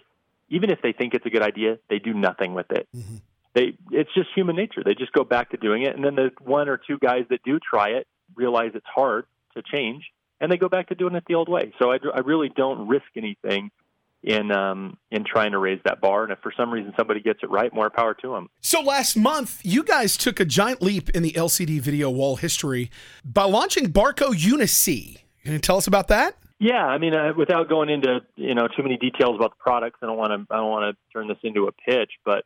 even 0.49 0.71
if 0.71 0.81
they 0.81 0.93
think 0.93 1.15
it's 1.15 1.27
a 1.27 1.31
good 1.31 1.43
idea, 1.43 1.79
they 1.91 1.99
do 1.99 2.15
nothing 2.15 2.55
with 2.55 2.71
it. 2.71 2.87
Mm-hmm. 2.97 3.17
They, 3.55 3.77
it's 3.91 4.13
just 4.15 4.29
human 4.35 4.57
nature. 4.57 4.83
They 4.85 4.95
just 4.95 5.13
go 5.13 5.25
back 5.25 5.51
to 5.51 5.57
doing 5.57 5.83
it. 5.83 5.97
And 5.97 6.05
then 6.05 6.15
the 6.15 6.31
one 6.41 6.69
or 6.69 6.79
two 6.79 6.99
guys 6.99 7.25
that 7.31 7.43
do 7.45 7.59
try 7.59 7.91
it 7.91 8.07
realize 8.37 8.73
it's 8.75 8.87
hard 8.93 9.27
to 9.57 9.63
change 9.63 10.05
and 10.41 10.51
they 10.51 10.57
go 10.57 10.69
back 10.69 10.89
to 10.89 10.95
doing 10.95 11.15
it 11.15 11.25
the 11.27 11.35
old 11.35 11.49
way. 11.49 11.73
So 11.81 11.93
I, 11.93 11.99
I 12.15 12.21
really 12.21 12.49
don't 12.49 12.89
risk 12.89 13.07
anything 13.17 13.71
in 14.25 14.51
um, 14.51 14.97
in 15.11 15.25
trying 15.25 15.53
to 15.53 15.59
raise 15.59 15.81
that 15.85 16.01
bar. 16.01 16.25
And 16.25 16.33
if 16.33 16.39
for 16.41 16.53
some 16.57 16.73
reason 16.73 16.93
somebody 16.97 17.21
gets 17.21 17.41
it 17.43 17.51
right, 17.51 17.73
more 17.73 17.91
power 17.91 18.15
to 18.15 18.33
them. 18.33 18.49
So 18.61 18.81
last 18.81 19.17
month, 19.17 19.61
you 19.63 19.85
guys 19.85 20.17
took 20.17 20.41
a 20.41 20.45
giant 20.45 20.83
leap 20.83 21.11
in 21.11 21.23
the 21.23 21.33
LCD 21.33 21.81
video 21.81 22.11
wall 22.11 22.37
history 22.37 22.91
by 23.25 23.45
launching 23.45 23.93
Barco 23.93 24.35
UniSee. 24.35 25.19
Can 25.45 25.53
you 25.53 25.59
tell 25.59 25.77
us 25.77 25.87
about 25.87 26.09
that? 26.09 26.37
Yeah, 26.59 26.87
I 26.87 26.99
mean, 26.99 27.15
uh, 27.15 27.33
without 27.37 27.69
going 27.69 27.91
into 27.91 28.21
you 28.37 28.55
know 28.55 28.67
too 28.69 28.83
many 28.83 28.97
details 28.97 29.37
about 29.37 29.51
the 29.51 29.63
products, 29.63 29.99
I 30.03 30.07
don't 30.07 30.17
want 30.17 30.31
to 30.31 30.55
I 30.55 30.57
don't 30.57 30.71
want 30.71 30.97
to 30.97 31.13
turn 31.13 31.29
this 31.29 31.39
into 31.43 31.67
a 31.67 31.73
pitch, 31.73 32.13
but 32.25 32.45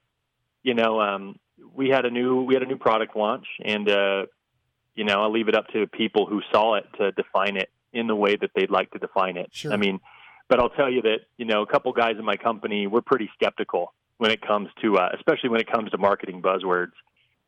you 0.63 0.75
know, 0.75 1.01
um, 1.01 1.39
we 1.75 1.89
had 1.89 2.05
a 2.05 2.11
new 2.11 2.43
we 2.43 2.55
had 2.55 2.63
a 2.65 2.67
new 2.67 2.79
product 2.79 3.15
launch, 3.15 3.47
and 3.65 3.89
uh, 3.89 4.27
you 4.97 5.05
know, 5.05 5.23
I'll 5.23 5.33
leave 5.33 5.49
it 5.49 5.55
up 5.55 5.69
to 5.69 5.87
people 5.87 6.27
who 6.27 6.41
saw 6.53 6.75
it 6.75 6.87
to 6.99 7.13
define 7.13 7.57
it 7.57 7.71
in 7.93 8.09
the 8.09 8.17
way 8.17 8.35
that 8.35 8.51
they'd 8.57 8.71
like 8.71 8.91
to 8.91 8.99
define 8.99 9.37
it. 9.37 9.51
Sure. 9.53 9.73
I 9.73 9.77
mean, 9.77 10.01
but 10.49 10.61
I'll 10.61 10.71
tell 10.71 10.91
you 10.91 11.03
that 11.03 11.21
you 11.37 11.45
know 11.45 11.63
a 11.63 11.67
couple 11.67 11.93
guys 11.93 12.17
in 12.19 12.25
my 12.25 12.37
company 12.37 12.87
we're 12.87 13.03
pretty 13.03 13.31
skeptical 13.35 13.93
when 14.19 14.31
it 14.31 14.41
comes 14.41 14.69
to, 14.83 14.97
uh, 14.97 15.11
especially 15.17 15.49
when 15.49 15.61
it 15.61 15.71
comes 15.71 15.91
to 15.93 15.99
marketing 15.99 16.43
buzzwords. 16.43 16.93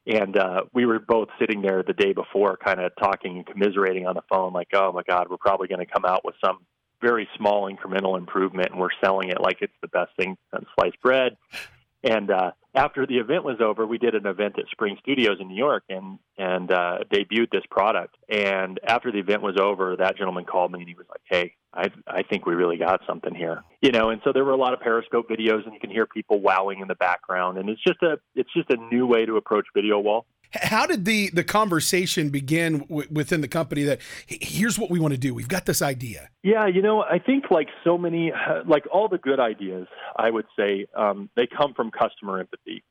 And 0.07 0.37
uh, 0.37 0.63
we 0.73 0.87
were 0.87 0.99
both 0.99 1.29
sitting 1.39 1.61
there 1.61 1.83
the 1.87 1.93
day 1.93 2.13
before, 2.13 2.57
kind 2.57 2.81
of 2.81 2.93
talking 2.99 3.37
and 3.37 3.47
commiserating 3.47 4.07
on 4.07 4.15
the 4.15 4.23
phone, 4.31 4.53
like, 4.53 4.69
"Oh 4.73 4.93
my 4.93 5.03
God, 5.09 5.29
we're 5.29 5.37
probably 5.37 5.69
going 5.69 5.85
to 5.85 5.93
come 5.93 6.05
out 6.07 6.25
with 6.25 6.35
some 6.43 6.61
very 7.03 7.29
small 7.37 7.71
incremental 7.71 8.17
improvement, 8.17 8.71
and 8.71 8.81
we're 8.81 8.89
selling 9.03 9.29
it 9.29 9.41
like 9.41 9.59
it's 9.61 9.75
the 9.83 9.89
best 9.89 10.11
thing 10.17 10.37
on 10.53 10.65
sliced 10.75 11.01
bread." 11.03 11.37
And 12.03 12.31
uh, 12.31 12.53
after 12.75 13.07
the 13.07 13.19
event 13.19 13.45
was 13.45 13.61
over, 13.61 13.87
we 13.87 13.99
did 13.99 14.15
an 14.15 14.27
event 14.27 14.59
at 14.59 14.65
Spring 14.71 14.97
Studios 15.03 15.39
in 15.41 15.49
New 15.49 15.57
York 15.57 15.85
and 15.89 16.19
and 16.39 16.73
uh, 16.73 16.99
debuted 17.13 17.51
this 17.51 17.65
product. 17.71 18.17
And 18.29 18.81
after 18.87 19.13
the 19.13 19.19
event 19.19 19.43
was 19.43 19.57
over, 19.61 19.97
that 19.97 20.17
gentleman 20.17 20.45
called 20.45 20.73
me 20.73 20.81
and 20.81 20.89
he 20.89 20.95
was 20.95 21.07
like, 21.11 21.21
"Hey, 21.25 21.55
I 21.75 21.91
I 22.07 22.23
think 22.23 22.47
we 22.47 22.55
really 22.55 22.79
got 22.79 23.01
something 23.07 23.35
here." 23.35 23.63
You 23.83 23.93
know, 23.93 24.11
and 24.11 24.21
so 24.25 24.33
there 24.33 24.45
were 24.45 24.53
a 24.53 24.57
lot 24.57 24.73
of 24.73 24.81
Periscope 24.81 25.29
videos, 25.29 25.65
and 25.65 25.75
you 25.75 25.81
can 25.81 25.91
hear 25.91 26.07
people 26.07 26.41
wowing 26.41 26.81
in 26.81 26.89
the 26.89 26.95
background, 26.95 27.59
and 27.59 27.69
it's 27.69 27.83
just 27.83 28.03
a 28.03 28.19
it's 28.35 28.53
just 28.55 28.71
a 28.71 28.77
new 28.77 29.07
way 29.07 29.27
to 29.27 29.37
approach 29.37 29.67
video 29.75 29.99
wall. 29.99 30.27
How 30.53 30.87
did 30.87 31.05
the 31.05 31.31
the 31.31 31.45
conversation 31.45 32.31
begin 32.31 32.81
w- 32.81 33.09
within 33.11 33.41
the 33.41 33.49
company 33.49 33.85
that 33.85 34.01
here's 34.27 34.79
what 34.79 34.91
we 34.91 34.99
want 34.99 35.15
to 35.15 35.19
do? 35.19 35.35
We've 35.35 35.49
got 35.49 35.67
this 35.67 35.83
idea. 35.83 36.29
Yeah, 36.43 36.67
you 36.67 36.83
know, 36.83 37.03
I 37.03 37.19
think 37.19 37.51
like 37.51 37.69
so 37.85 37.97
many, 37.97 38.33
like 38.67 38.85
all 38.93 39.09
the 39.09 39.19
good 39.19 39.41
ideas, 39.41 39.87
I 40.17 40.31
would 40.31 40.47
say 40.59 40.87
um, 40.97 41.31
they 41.37 41.47
come 41.47 41.75
from 41.75 41.91
customer 41.91 42.41
empathy. 42.41 42.83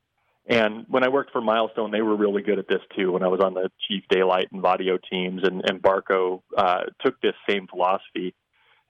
And 0.47 0.85
when 0.87 1.03
I 1.03 1.09
worked 1.09 1.31
for 1.31 1.41
Milestone, 1.41 1.91
they 1.91 2.01
were 2.01 2.15
really 2.15 2.41
good 2.41 2.57
at 2.57 2.67
this 2.67 2.81
too. 2.97 3.11
When 3.11 3.21
I 3.21 3.27
was 3.27 3.39
on 3.39 3.53
the 3.53 3.69
Chief 3.87 4.03
Da-Lite 4.09 4.47
and 4.51 4.63
Vaddio 4.63 4.97
teams, 5.11 5.41
and, 5.43 5.61
and 5.69 5.79
Barco 5.79 6.41
uh, 6.57 6.85
took 7.05 7.21
this 7.21 7.35
same 7.47 7.67
philosophy 7.67 8.33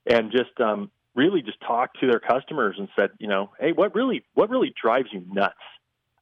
and 0.05 0.31
just 0.31 0.57
um, 0.61 0.89
really 1.15 1.41
just 1.41 1.59
talked 1.59 1.99
to 1.99 2.07
their 2.07 2.19
customers 2.19 2.75
and 2.77 2.87
said, 2.97 3.09
you 3.19 3.27
know, 3.27 3.51
hey, 3.59 3.73
what 3.73 3.93
really 3.93 4.23
what 4.35 4.49
really 4.49 4.73
drives 4.81 5.09
you 5.11 5.23
nuts 5.27 5.55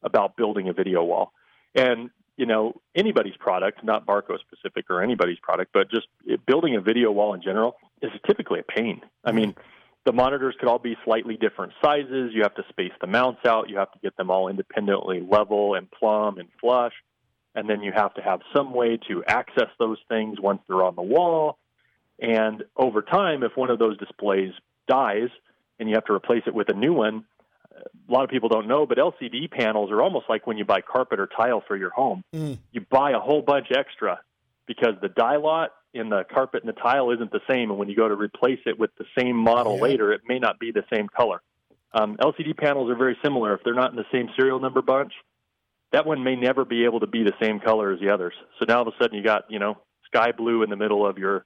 about 0.02 0.36
building 0.38 0.70
a 0.70 0.74
video 0.74 1.04
wall? 1.04 1.34
And 1.76 2.10
you 2.38 2.46
know, 2.46 2.80
anybody's 2.96 3.36
product, 3.38 3.84
not 3.84 4.06
Barco 4.06 4.38
specific 4.40 4.86
or 4.90 5.02
anybody's 5.02 5.40
product, 5.40 5.74
but 5.74 5.90
just 5.90 6.08
building 6.46 6.76
a 6.76 6.82
video 6.82 7.12
wall 7.12 7.34
in 7.34 7.42
general 7.42 7.76
is 8.02 8.12
typically 8.26 8.60
a 8.60 8.64
pain. 8.64 9.02
I 9.26 9.32
mean, 9.32 9.56
the 10.06 10.14
monitors 10.14 10.56
could 10.60 10.70
all 10.70 10.80
be 10.80 10.96
slightly 11.04 11.36
different 11.36 11.74
sizes. 11.84 12.32
You 12.34 12.44
have 12.44 12.56
to 12.56 12.64
space 12.70 12.94
the 13.02 13.08
mounts 13.08 13.42
out. 13.46 13.70
You 13.70 13.78
have 13.78 13.92
to 13.92 14.00
get 14.00 14.16
them 14.16 14.30
all 14.30 14.48
independently 14.48 15.20
level 15.20 15.74
and 15.74 15.90
plumb 15.92 16.38
and 16.38 16.48
flush. 16.62 16.94
And 17.56 17.68
then 17.68 17.82
you 17.82 17.92
have 17.92 18.14
to 18.14 18.22
have 18.22 18.42
some 18.56 18.72
way 18.72 19.00
to 19.10 19.24
access 19.26 19.70
those 19.80 19.98
things 20.08 20.40
once 20.40 20.62
they're 20.68 20.84
on 20.84 20.96
the 20.96 21.02
wall. 21.02 21.58
And 22.20 22.64
over 22.76 23.02
time, 23.02 23.44
if 23.44 23.58
one 23.58 23.72
of 23.72 23.80
those 23.80 23.98
displays 23.98 24.54
dies 24.88 25.30
and 25.80 25.90
you 25.90 25.96
have 25.96 26.06
to 26.06 26.14
replace 26.14 26.44
it 26.46 26.54
with 26.54 26.70
a 26.70 26.74
new 26.74 26.94
one, 26.94 27.26
a 27.78 28.12
lot 28.12 28.24
of 28.24 28.30
people 28.30 28.50
don't 28.50 28.68
know, 28.68 28.86
but 28.86 28.98
LCD 28.98 29.50
panels 29.50 29.92
are 29.92 30.02
almost 30.02 30.26
like 30.30 30.48
when 30.48 30.58
you 30.58 30.66
buy 30.66 30.82
carpet 30.82 31.20
or 31.20 31.28
tile 31.28 31.64
for 31.68 31.76
your 31.76 31.90
home. 31.90 32.24
Mm. 32.34 32.58
You 32.72 32.82
buy 32.90 33.12
a 33.12 33.20
whole 33.20 33.42
bunch 33.42 33.68
extra 33.72 34.20
because 34.68 34.96
the 35.02 35.10
dye 35.10 35.38
lot 35.38 35.72
in 35.94 36.10
the 36.10 36.24
carpet 36.32 36.64
and 36.64 36.70
the 36.70 36.80
tile 36.80 37.12
isn't 37.12 37.32
the 37.32 37.42
same. 37.50 37.70
And 37.70 37.80
when 37.80 37.90
you 37.90 37.96
go 37.96 38.08
to 38.08 38.16
replace 38.16 38.60
it 38.66 38.78
with 38.78 38.92
the 38.98 39.06
same 39.18 39.36
model 39.36 39.76
yeah. 39.76 39.84
later, 39.84 40.14
it 40.14 40.22
may 40.28 40.40
not 40.40 40.60
be 40.60 40.72
the 40.72 40.84
same 40.94 41.08
color. 41.08 41.42
Um, 41.94 42.18
LCD 42.18 42.56
panels 42.58 42.90
are 42.90 42.96
very 42.96 43.18
similar. 43.24 43.56
If 43.56 43.62
they're 43.64 43.74
not 43.74 43.92
in 43.92 43.96
the 43.96 44.06
same 44.12 44.30
serial 44.38 44.60
number 44.60 44.82
bunch, 44.82 45.14
that 45.92 46.06
one 46.06 46.24
may 46.24 46.36
never 46.36 46.66
be 46.66 46.84
able 46.84 47.00
to 47.00 47.08
be 47.08 47.24
the 47.24 47.34
same 47.42 47.60
color 47.60 47.94
as 47.94 48.00
the 48.00 48.14
others. 48.14 48.34
So 48.60 48.66
now 48.68 48.80
all 48.80 48.88
of 48.88 48.94
a 48.94 49.04
sudden 49.04 49.18
you 49.18 49.24
got, 49.24 49.46
you 49.50 49.60
know, 49.60 49.78
sky 50.06 50.32
blue 50.32 50.64
in 50.64 50.70
the 50.70 50.76
middle 50.76 51.08
of 51.08 51.18
your 51.18 51.46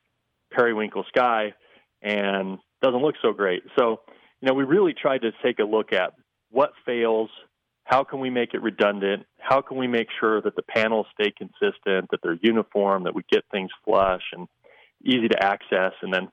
periwinkle 0.51 1.05
sky 1.07 1.53
and 2.01 2.57
doesn't 2.81 3.01
look 3.01 3.15
so 3.21 3.33
great. 3.33 3.63
So, 3.77 4.01
you 4.41 4.47
know, 4.47 4.53
we 4.53 4.63
really 4.63 4.93
tried 4.93 5.21
to 5.21 5.31
take 5.43 5.59
a 5.59 5.63
look 5.63 5.93
at 5.93 6.13
what 6.51 6.71
fails, 6.85 7.29
how 7.83 8.03
can 8.03 8.19
we 8.19 8.29
make 8.29 8.53
it 8.53 8.61
redundant, 8.61 9.25
how 9.37 9.61
can 9.61 9.77
we 9.77 9.87
make 9.87 10.07
sure 10.19 10.41
that 10.41 10.55
the 10.55 10.61
panels 10.61 11.07
stay 11.19 11.31
consistent, 11.31 12.09
that 12.11 12.19
they're 12.21 12.37
uniform, 12.41 13.03
that 13.03 13.15
we 13.15 13.23
get 13.31 13.43
things 13.51 13.69
flush 13.83 14.21
and 14.33 14.47
easy 15.03 15.27
to 15.27 15.43
access, 15.43 15.93
and 16.01 16.13
then 16.13 16.29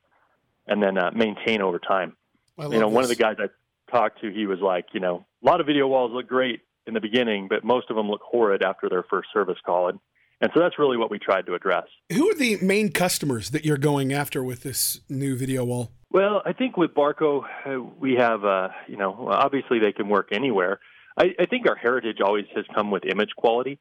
and 0.66 0.82
then 0.82 0.98
uh, 0.98 1.10
maintain 1.14 1.62
over 1.62 1.78
time. 1.78 2.14
You 2.58 2.68
know, 2.68 2.88
this. 2.88 2.94
one 2.94 3.04
of 3.04 3.08
the 3.08 3.16
guys 3.16 3.36
I 3.38 3.46
talked 3.90 4.20
to, 4.20 4.30
he 4.30 4.46
was 4.46 4.58
like, 4.60 4.86
you 4.92 5.00
know, 5.00 5.24
a 5.42 5.46
lot 5.46 5.60
of 5.60 5.66
video 5.66 5.86
walls 5.86 6.12
look 6.12 6.28
great 6.28 6.60
in 6.86 6.94
the 6.94 7.00
beginning, 7.00 7.48
but 7.48 7.64
most 7.64 7.88
of 7.90 7.96
them 7.96 8.10
look 8.10 8.20
horrid 8.22 8.62
after 8.62 8.88
their 8.88 9.04
first 9.08 9.28
service 9.32 9.58
call. 9.64 9.88
And 9.88 9.98
and 10.40 10.50
so 10.54 10.60
that's 10.60 10.78
really 10.78 10.96
what 10.96 11.10
we 11.10 11.18
tried 11.18 11.46
to 11.46 11.54
address. 11.54 11.86
Who 12.12 12.30
are 12.30 12.34
the 12.34 12.58
main 12.62 12.92
customers 12.92 13.50
that 13.50 13.64
you're 13.64 13.76
going 13.76 14.12
after 14.12 14.44
with 14.44 14.62
this 14.62 15.00
new 15.08 15.36
video 15.36 15.64
wall? 15.64 15.90
Well, 16.10 16.42
I 16.44 16.52
think 16.52 16.76
with 16.76 16.94
Barco, 16.94 17.44
uh, 17.66 17.80
we 17.98 18.14
have, 18.14 18.44
uh, 18.44 18.68
you 18.86 18.96
know, 18.96 19.28
obviously 19.30 19.78
they 19.78 19.92
can 19.92 20.08
work 20.08 20.28
anywhere. 20.32 20.80
I, 21.16 21.34
I, 21.38 21.46
think 21.46 21.68
our 21.68 21.74
heritage 21.74 22.18
always 22.24 22.46
has 22.54 22.64
come 22.74 22.90
with 22.90 23.04
image 23.04 23.30
quality. 23.36 23.78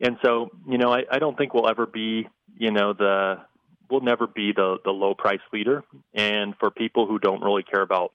And 0.00 0.16
so, 0.24 0.50
you 0.68 0.78
know, 0.78 0.92
I, 0.92 1.04
I 1.10 1.18
don't 1.18 1.36
think 1.38 1.54
we'll 1.54 1.68
ever 1.68 1.86
be, 1.86 2.26
you 2.56 2.72
know, 2.72 2.94
the, 2.94 3.38
we'll 3.90 4.00
never 4.00 4.26
be 4.26 4.52
the, 4.52 4.78
the 4.84 4.90
low 4.90 5.14
price 5.14 5.40
leader. 5.52 5.84
And 6.14 6.54
for 6.58 6.70
people 6.70 7.06
who 7.06 7.18
don't 7.18 7.42
really 7.42 7.62
care 7.62 7.82
about 7.82 8.12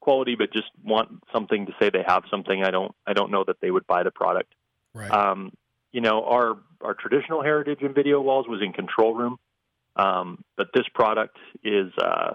quality, 0.00 0.34
but 0.34 0.52
just 0.52 0.70
want 0.82 1.22
something 1.32 1.66
to 1.66 1.72
say 1.80 1.90
they 1.90 2.04
have 2.06 2.24
something, 2.30 2.64
I 2.64 2.70
don't, 2.70 2.94
I 3.06 3.12
don't 3.12 3.30
know 3.30 3.44
that 3.46 3.60
they 3.60 3.70
would 3.70 3.86
buy 3.86 4.02
the 4.02 4.10
product. 4.10 4.52
Right. 4.92 5.10
Um, 5.10 5.52
you 5.92 6.00
know, 6.00 6.24
our 6.24 6.58
our 6.80 6.94
traditional 6.94 7.42
heritage 7.42 7.80
in 7.80 7.92
video 7.94 8.20
walls 8.20 8.46
was 8.48 8.60
in 8.62 8.72
control 8.72 9.14
room, 9.14 9.38
um, 9.96 10.44
but 10.56 10.68
this 10.74 10.84
product 10.94 11.36
is 11.64 11.92
uh, 12.00 12.34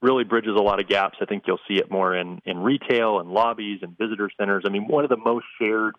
really 0.00 0.24
bridges 0.24 0.54
a 0.56 0.62
lot 0.62 0.80
of 0.80 0.88
gaps. 0.88 1.18
I 1.20 1.24
think 1.24 1.44
you'll 1.46 1.60
see 1.68 1.74
it 1.74 1.90
more 1.90 2.14
in 2.14 2.40
in 2.44 2.58
retail 2.58 3.20
and 3.20 3.30
lobbies 3.30 3.80
and 3.82 3.96
visitor 3.96 4.30
centers. 4.38 4.64
I 4.66 4.70
mean, 4.70 4.86
one 4.86 5.04
of 5.04 5.10
the 5.10 5.16
most 5.16 5.46
shared, 5.60 5.96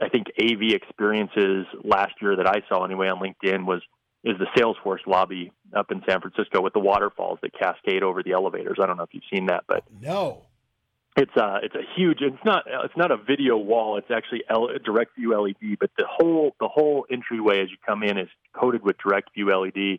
I 0.00 0.08
think, 0.08 0.28
AV 0.40 0.72
experiences 0.72 1.66
last 1.84 2.14
year 2.20 2.36
that 2.36 2.46
I 2.46 2.62
saw 2.68 2.84
anyway 2.84 3.08
on 3.08 3.20
LinkedIn 3.20 3.64
was 3.66 3.82
is 4.24 4.36
the 4.38 4.46
Salesforce 4.56 5.04
lobby 5.06 5.52
up 5.74 5.90
in 5.90 6.02
San 6.08 6.20
Francisco 6.20 6.60
with 6.60 6.72
the 6.72 6.80
waterfalls 6.80 7.38
that 7.42 7.52
cascade 7.58 8.02
over 8.02 8.22
the 8.22 8.32
elevators. 8.32 8.78
I 8.80 8.86
don't 8.86 8.96
know 8.96 9.02
if 9.02 9.12
you've 9.12 9.24
seen 9.32 9.46
that, 9.46 9.64
but 9.66 9.82
no, 10.00 10.42
it's 11.16 11.36
a 11.36 11.60
it's 11.62 11.74
a 11.74 11.82
huge. 11.96 12.18
It's 12.20 12.44
not 12.44 12.64
it's 12.66 12.96
not 12.96 13.10
a 13.10 13.16
video 13.16 13.56
wall. 13.56 13.98
It's 13.98 14.10
actually 14.10 14.44
L, 14.48 14.68
direct 14.84 15.16
view 15.16 15.38
LED. 15.38 15.78
But 15.78 15.90
the 15.98 16.06
whole 16.08 16.54
the 16.60 16.68
whole 16.68 17.06
entryway 17.10 17.62
as 17.62 17.70
you 17.70 17.76
come 17.84 18.02
in 18.02 18.16
is 18.16 18.28
coated 18.54 18.82
with 18.82 18.96
direct 18.98 19.34
view 19.34 19.48
LED, 19.48 19.98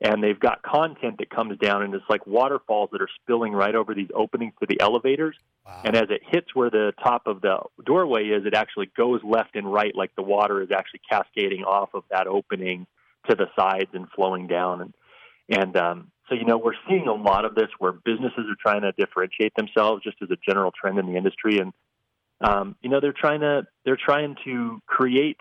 and 0.00 0.22
they've 0.22 0.38
got 0.38 0.62
content 0.62 1.16
that 1.18 1.30
comes 1.30 1.58
down 1.58 1.82
and 1.82 1.94
it's 1.94 2.04
like 2.08 2.26
waterfalls 2.26 2.90
that 2.92 3.00
are 3.00 3.08
spilling 3.22 3.52
right 3.52 3.74
over 3.74 3.94
these 3.94 4.10
openings 4.14 4.52
to 4.60 4.66
the 4.68 4.80
elevators. 4.80 5.36
Wow. 5.64 5.82
And 5.84 5.96
as 5.96 6.10
it 6.10 6.20
hits 6.26 6.54
where 6.54 6.70
the 6.70 6.92
top 7.02 7.26
of 7.26 7.40
the 7.40 7.60
doorway 7.84 8.24
is, 8.24 8.44
it 8.44 8.54
actually 8.54 8.90
goes 8.96 9.20
left 9.24 9.56
and 9.56 9.72
right, 9.72 9.94
like 9.94 10.14
the 10.14 10.22
water 10.22 10.62
is 10.62 10.68
actually 10.70 11.00
cascading 11.08 11.64
off 11.64 11.90
of 11.94 12.04
that 12.10 12.26
opening 12.26 12.86
to 13.28 13.34
the 13.34 13.46
sides 13.58 13.90
and 13.94 14.06
flowing 14.14 14.46
down. 14.46 14.82
And 14.82 14.94
and 15.48 15.76
um, 15.76 16.10
so, 16.28 16.34
you 16.34 16.44
know, 16.44 16.58
we're 16.58 16.74
seeing 16.88 17.06
a 17.06 17.14
lot 17.14 17.44
of 17.44 17.54
this 17.54 17.68
where 17.78 17.92
businesses 17.92 18.46
are 18.50 18.56
trying 18.60 18.82
to 18.82 18.92
differentiate 18.92 19.54
themselves 19.56 20.02
just 20.02 20.16
as 20.22 20.28
a 20.30 20.36
general 20.48 20.72
trend 20.72 20.98
in 20.98 21.06
the 21.06 21.16
industry. 21.16 21.58
And, 21.58 21.72
um, 22.40 22.76
you 22.82 22.90
know, 22.90 23.00
they're 23.00 23.14
trying 23.18 23.40
to, 23.40 23.66
they're 23.84 23.98
trying 24.02 24.36
to 24.44 24.80
create 24.86 25.38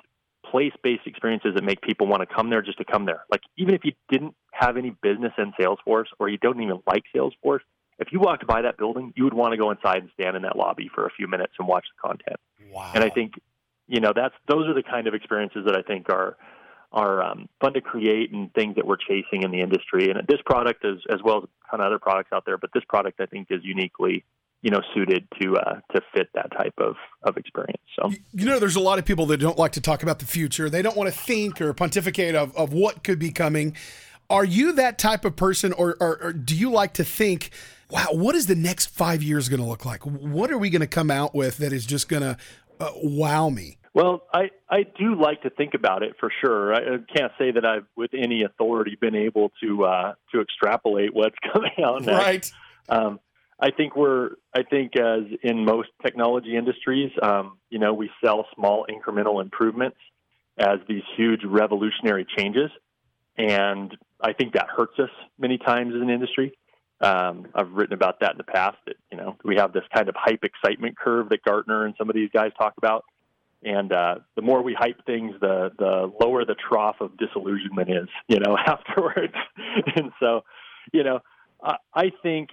place-based 0.52 1.06
experiences 1.06 1.54
that 1.56 1.64
make 1.64 1.82
people 1.82 2.08
want 2.08 2.22
to 2.22 2.36
come 2.36 2.50
there 2.50 2.62
just 2.62 2.78
to 2.78 2.86
come 2.86 3.06
there. 3.06 3.26
Like, 3.32 3.42
even 3.58 3.74
if 3.74 3.82
you 3.84 3.94
didn't 4.10 4.36
have 4.52 4.78
any 4.78 4.96
business 5.02 5.34
in 5.38 5.54
Salesforce 5.60 6.06
or 6.20 6.30
you 6.30 6.38
don't 6.38 6.62
even 6.62 6.82
like 6.88 7.04
Salesforce, 7.16 7.60
if 7.98 8.10
you 8.12 8.20
walked 8.20 8.46
by 8.46 8.62
that 8.64 8.78
building, 8.78 9.14
you 9.16 9.24
would 9.24 9.34
want 9.34 9.52
to 9.52 9.58
go 9.58 9.72
inside 9.72 10.00
and 10.00 10.10
stand 10.20 10.36
in 10.36 10.42
that 10.44 10.58
lobby 10.58 10.90
for 10.94 11.06
a 11.06 11.10
few 11.12 11.28
minutes 11.28 11.54
and 11.60 11.68
watch 11.68 11.86
the 11.96 12.08
content. 12.08 12.40
Wow. 12.72 12.92
And 12.94 13.04
I 13.04 13.10
think, 13.10 13.34
you 13.88 14.02
know, 14.02 14.14
that's, 14.14 14.36
those 14.48 14.68
are 14.68 14.74
the 14.74 14.84
kind 14.84 15.08
of 15.08 15.14
experiences 15.14 15.64
that 15.66 15.76
I 15.76 15.82
think 15.82 16.10
are, 16.10 16.36
are 16.92 17.24
um, 17.24 17.50
fun 17.62 17.74
to 17.74 17.82
create 17.82 18.32
and 18.32 18.54
things 18.54 18.76
that 18.76 18.86
we're 18.86 18.98
chasing 18.98 19.44
in 19.44 19.52
the 19.52 19.62
industry. 19.62 20.10
And 20.10 20.20
this 20.28 20.40
product, 20.46 20.84
is, 20.86 21.00
as 21.10 21.20
well 21.24 21.38
as 21.38 21.44
a 21.44 21.72
ton 21.72 21.80
of 21.82 21.88
other 21.88 22.00
products 22.00 22.30
out 22.34 22.44
there, 22.46 22.58
but 22.58 22.72
this 22.74 22.84
product 22.88 23.20
I 23.22 23.26
think 23.26 23.48
is 23.50 23.62
uniquely 23.64 24.24
you 24.62 24.72
know 24.72 24.82
suited 24.94 25.28
to 25.42 25.58
uh, 25.58 25.80
to 25.94 26.02
fit 26.14 26.30
that 26.34 26.52
type 26.52 26.74
of 26.78 26.96
of 27.24 27.38
experience. 27.38 27.82
So 28.00 28.12
you 28.34 28.46
know, 28.46 28.60
there's 28.60 28.76
a 28.76 28.82
lot 28.82 29.00
of 29.00 29.06
people 29.06 29.26
that 29.28 29.38
don't 29.38 29.58
like 29.58 29.74
to 29.74 29.82
talk 29.82 30.04
about 30.04 30.20
the 30.20 30.26
future. 30.26 30.70
They 30.70 30.82
don't 30.82 30.98
want 30.98 31.14
to 31.14 31.18
think 31.18 31.62
or 31.62 31.74
pontificate 31.74 32.36
of 32.36 32.56
of 32.56 32.74
what 32.74 33.04
could 33.04 33.20
be 33.20 33.32
coming. 33.32 33.76
Are 34.30 34.46
you 34.46 34.74
that 34.74 34.98
type 34.98 35.24
of 35.24 35.36
person, 35.36 35.72
or, 35.74 35.96
or, 36.00 36.18
or 36.22 36.34
do 36.34 36.56
you 36.56 36.72
like 36.72 36.94
to 36.94 37.04
think? 37.04 37.52
Wow, 37.92 38.08
what 38.14 38.34
is 38.34 38.48
the 38.48 38.56
next 38.56 38.88
five 38.88 39.22
years 39.22 39.48
going 39.50 39.60
to 39.60 39.66
look 39.68 39.86
like? 39.86 40.04
What 40.04 40.50
are 40.50 40.58
we 40.58 40.72
going 40.72 40.82
to 40.82 40.88
come 40.88 41.12
out 41.12 41.36
with 41.36 41.58
that 41.58 41.72
is 41.72 41.86
just 41.86 42.10
going 42.10 42.24
to 42.24 42.36
uh, 42.80 42.90
wow 42.96 43.50
me? 43.50 43.78
Well, 43.94 44.24
I, 44.34 44.50
I 44.70 44.84
do 44.84 45.16
like 45.16 45.44
to 45.44 45.50
think 45.52 45.74
about 45.74 46.02
it 46.04 46.16
for 46.20 46.32
sure. 46.42 46.74
I 46.74 46.80
can't 47.16 47.32
say 47.38 47.52
that 47.52 47.66
I've, 47.66 47.86
with 47.96 48.12
any 48.14 48.44
authority, 48.44 48.98
been 49.00 49.16
able 49.16 49.52
to 49.62 49.86
uh, 49.86 50.14
to 50.34 50.42
extrapolate 50.42 51.14
what's 51.14 51.36
coming 51.54 51.72
out 51.84 52.02
next. 52.02 52.12
Right. 52.18 52.52
Um, 52.90 53.20
I 53.60 53.72
think 53.72 53.96
we're. 53.96 54.32
I 54.54 54.64
think 54.64 54.98
as 54.98 55.24
in 55.44 55.66
most 55.66 55.90
technology 56.04 56.58
industries, 56.58 57.12
um, 57.22 57.58
you 57.70 57.80
know, 57.80 57.94
we 57.94 58.10
sell 58.24 58.46
small 58.56 58.86
incremental 58.90 59.42
improvements 59.42 59.98
as 60.58 60.80
these 60.88 61.04
huge 61.16 61.42
revolutionary 61.46 62.26
changes, 62.38 62.70
and 63.38 63.96
I 64.22 64.34
think 64.34 64.54
that 64.54 64.68
hurts 64.76 65.00
us 65.00 65.10
many 65.40 65.58
times 65.58 65.94
as 65.96 66.02
an 66.02 66.10
industry. 66.10 66.58
Um, 67.02 67.48
I've 67.54 67.72
written 67.72 67.94
about 67.94 68.22
that 68.22 68.32
in 68.32 68.38
the 68.38 68.44
past. 68.44 68.78
That 68.88 68.96
you 69.12 69.18
know, 69.18 69.38
we 69.44 69.56
have 69.56 69.72
this 69.72 69.84
kind 69.94 70.10
of 70.10 70.16
hype 70.18 70.44
excitement 70.44 70.98
curve 70.98 71.30
that 71.30 71.44
Gartner 71.44 71.86
and 71.86 71.96
some 71.98 72.10
of 72.10 72.16
these 72.16 72.30
guys 72.34 72.52
talk 72.58 72.74
about 72.78 73.06
and 73.66 73.92
uh, 73.92 74.16
the 74.36 74.44
more 74.44 74.62
we 74.62 74.76
hype 74.78 75.04
things, 75.06 75.34
the 75.42 75.72
the 75.78 76.12
lower 76.22 76.46
the 76.46 76.56
trough 76.56 76.98
of 77.02 77.18
disillusionment 77.18 77.90
is, 77.90 78.08
you 78.28 78.40
know, 78.40 78.56
afterwards. 78.68 79.34
and 79.96 80.12
so, 80.20 80.42
you 80.94 81.04
know, 81.04 81.20
I, 81.64 81.78
I 81.94 82.12
think 82.22 82.50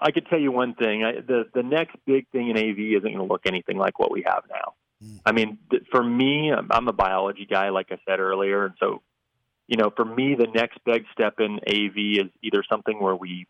I 0.00 0.10
could 0.10 0.26
tell 0.26 0.38
you 0.38 0.52
one 0.52 0.74
thing: 0.74 1.04
I, 1.04 1.20
the 1.20 1.44
the 1.54 1.62
next 1.62 1.96
big 2.06 2.28
thing 2.30 2.50
in 2.50 2.56
AV 2.56 2.78
isn't 2.78 3.02
going 3.02 3.16
to 3.16 3.24
look 3.24 3.42
anything 3.46 3.76
like 3.76 3.98
what 3.98 4.10
we 4.10 4.24
have 4.26 4.44
now. 4.48 4.74
Mm. 5.04 5.20
I 5.24 5.32
mean, 5.32 5.58
th- 5.70 5.82
for 5.90 6.02
me, 6.02 6.52
I'm, 6.52 6.68
I'm 6.70 6.88
a 6.88 6.92
biology 6.92 7.46
guy, 7.48 7.70
like 7.70 7.88
I 7.90 7.98
said 8.06 8.20
earlier, 8.20 8.66
and 8.66 8.74
so, 8.78 9.02
you 9.66 9.76
know, 9.76 9.90
for 9.94 10.04
me, 10.04 10.34
the 10.34 10.48
next 10.54 10.78
big 10.84 11.04
step 11.12 11.40
in 11.40 11.60
AV 11.66 12.26
is 12.26 12.30
either 12.42 12.62
something 12.68 13.00
where 13.00 13.16
we 13.16 13.46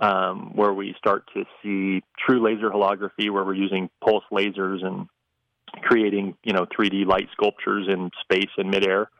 um, 0.00 0.52
where 0.54 0.72
we 0.72 0.94
start 0.98 1.28
to 1.34 1.44
see 1.62 2.02
true 2.18 2.42
laser 2.42 2.70
holography, 2.70 3.30
where 3.30 3.44
we're 3.44 3.54
using 3.54 3.90
pulse 4.02 4.24
lasers 4.32 4.84
and 4.84 5.08
creating 5.82 6.34
you 6.42 6.52
know 6.52 6.66
3D 6.66 7.06
light 7.06 7.28
sculptures 7.32 7.86
in 7.88 8.10
space 8.22 8.50
and 8.56 8.70
midair 8.70 9.10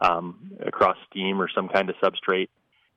um, 0.00 0.50
across 0.66 0.96
steam 1.08 1.40
or 1.40 1.48
some 1.54 1.68
kind 1.68 1.88
of 1.88 1.96
substrate, 2.02 2.48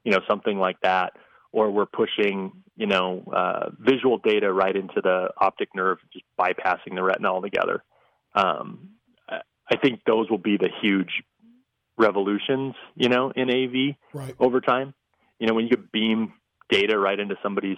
you 0.03 0.11
know 0.11 0.19
something 0.27 0.57
like 0.57 0.79
that, 0.81 1.13
or 1.55 1.71
we're 1.71 1.85
pushing 1.85 2.51
you 2.75 2.85
know 2.85 3.23
uh, 3.33 3.69
visual 3.79 4.17
data 4.17 4.51
right 4.51 4.75
into 4.75 5.01
the 5.01 5.29
optic 5.37 5.69
nerve, 5.73 5.97
just 6.11 6.25
bypassing 6.39 6.95
the 6.95 7.01
retina 7.01 7.31
altogether. 7.31 7.83
Um, 8.35 8.89
I 9.71 9.77
think 9.77 10.01
those 10.05 10.29
will 10.29 10.37
be 10.37 10.57
the 10.57 10.69
huge 10.81 11.23
revolutions, 11.97 12.75
you 12.95 13.09
know, 13.09 13.31
in 13.35 13.49
AV 13.49 13.95
right. 14.13 14.35
over 14.39 14.61
time. 14.61 14.93
You 15.39 15.47
know, 15.47 15.53
when 15.53 15.65
you 15.65 15.71
could 15.71 15.91
beam 15.91 16.33
data 16.69 16.97
right 16.99 17.19
into 17.19 17.35
somebody's 17.41 17.77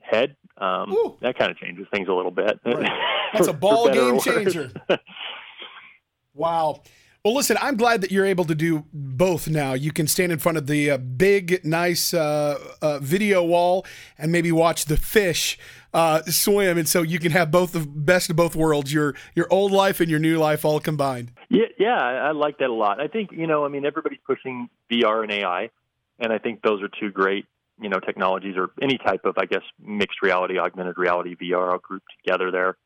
head, 0.00 0.36
um, 0.56 1.16
that 1.20 1.36
kind 1.36 1.50
of 1.50 1.58
changes 1.58 1.86
things 1.92 2.08
a 2.08 2.12
little 2.12 2.30
bit. 2.30 2.58
Right. 2.64 2.90
That's 3.34 3.48
a 3.48 3.52
ball 3.52 3.92
game 3.92 4.20
changer. 4.20 4.70
wow. 6.34 6.82
Well, 7.24 7.34
listen, 7.34 7.56
I'm 7.62 7.76
glad 7.76 8.00
that 8.00 8.10
you're 8.10 8.26
able 8.26 8.46
to 8.46 8.54
do 8.56 8.84
both 8.92 9.46
now. 9.46 9.74
You 9.74 9.92
can 9.92 10.08
stand 10.08 10.32
in 10.32 10.40
front 10.40 10.58
of 10.58 10.66
the 10.66 10.90
uh, 10.90 10.98
big, 10.98 11.64
nice 11.64 12.12
uh, 12.12 12.58
uh, 12.82 12.98
video 12.98 13.44
wall 13.44 13.86
and 14.18 14.32
maybe 14.32 14.50
watch 14.50 14.86
the 14.86 14.96
fish 14.96 15.56
uh, 15.94 16.22
swim, 16.22 16.78
and 16.78 16.88
so 16.88 17.02
you 17.02 17.20
can 17.20 17.30
have 17.30 17.52
both 17.52 17.70
the 17.70 17.86
best 17.86 18.28
of 18.28 18.34
both 18.34 18.56
worlds 18.56 18.92
your 18.92 19.14
your 19.36 19.46
old 19.52 19.70
life 19.70 20.00
and 20.00 20.10
your 20.10 20.18
new 20.18 20.36
life 20.36 20.64
all 20.64 20.80
combined. 20.80 21.30
Yeah, 21.48 21.66
yeah, 21.78 21.94
I 21.94 22.32
like 22.32 22.58
that 22.58 22.70
a 22.70 22.74
lot. 22.74 23.00
I 23.00 23.06
think 23.06 23.30
you 23.30 23.46
know, 23.46 23.64
I 23.64 23.68
mean, 23.68 23.86
everybody's 23.86 24.18
pushing 24.26 24.68
VR 24.90 25.22
and 25.22 25.30
AI, 25.30 25.70
and 26.18 26.32
I 26.32 26.38
think 26.38 26.60
those 26.62 26.82
are 26.82 26.88
two 26.88 27.12
great 27.12 27.46
you 27.80 27.88
know 27.88 28.00
technologies 28.00 28.56
or 28.56 28.70
any 28.82 28.98
type 28.98 29.26
of 29.26 29.38
I 29.38 29.44
guess 29.44 29.62
mixed 29.80 30.22
reality, 30.22 30.58
augmented 30.58 30.98
reality, 30.98 31.36
VR 31.36 31.70
all 31.70 31.78
grouped 31.78 32.08
together 32.24 32.50
there. 32.50 32.76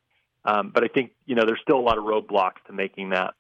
Um, 0.44 0.72
but 0.74 0.84
I 0.84 0.88
think 0.88 1.12
you 1.24 1.36
know 1.36 1.46
there's 1.46 1.60
still 1.62 1.78
a 1.78 1.80
lot 1.80 1.96
of 1.96 2.04
roadblocks 2.04 2.62
to 2.66 2.74
making 2.74 3.10
that 3.10 3.32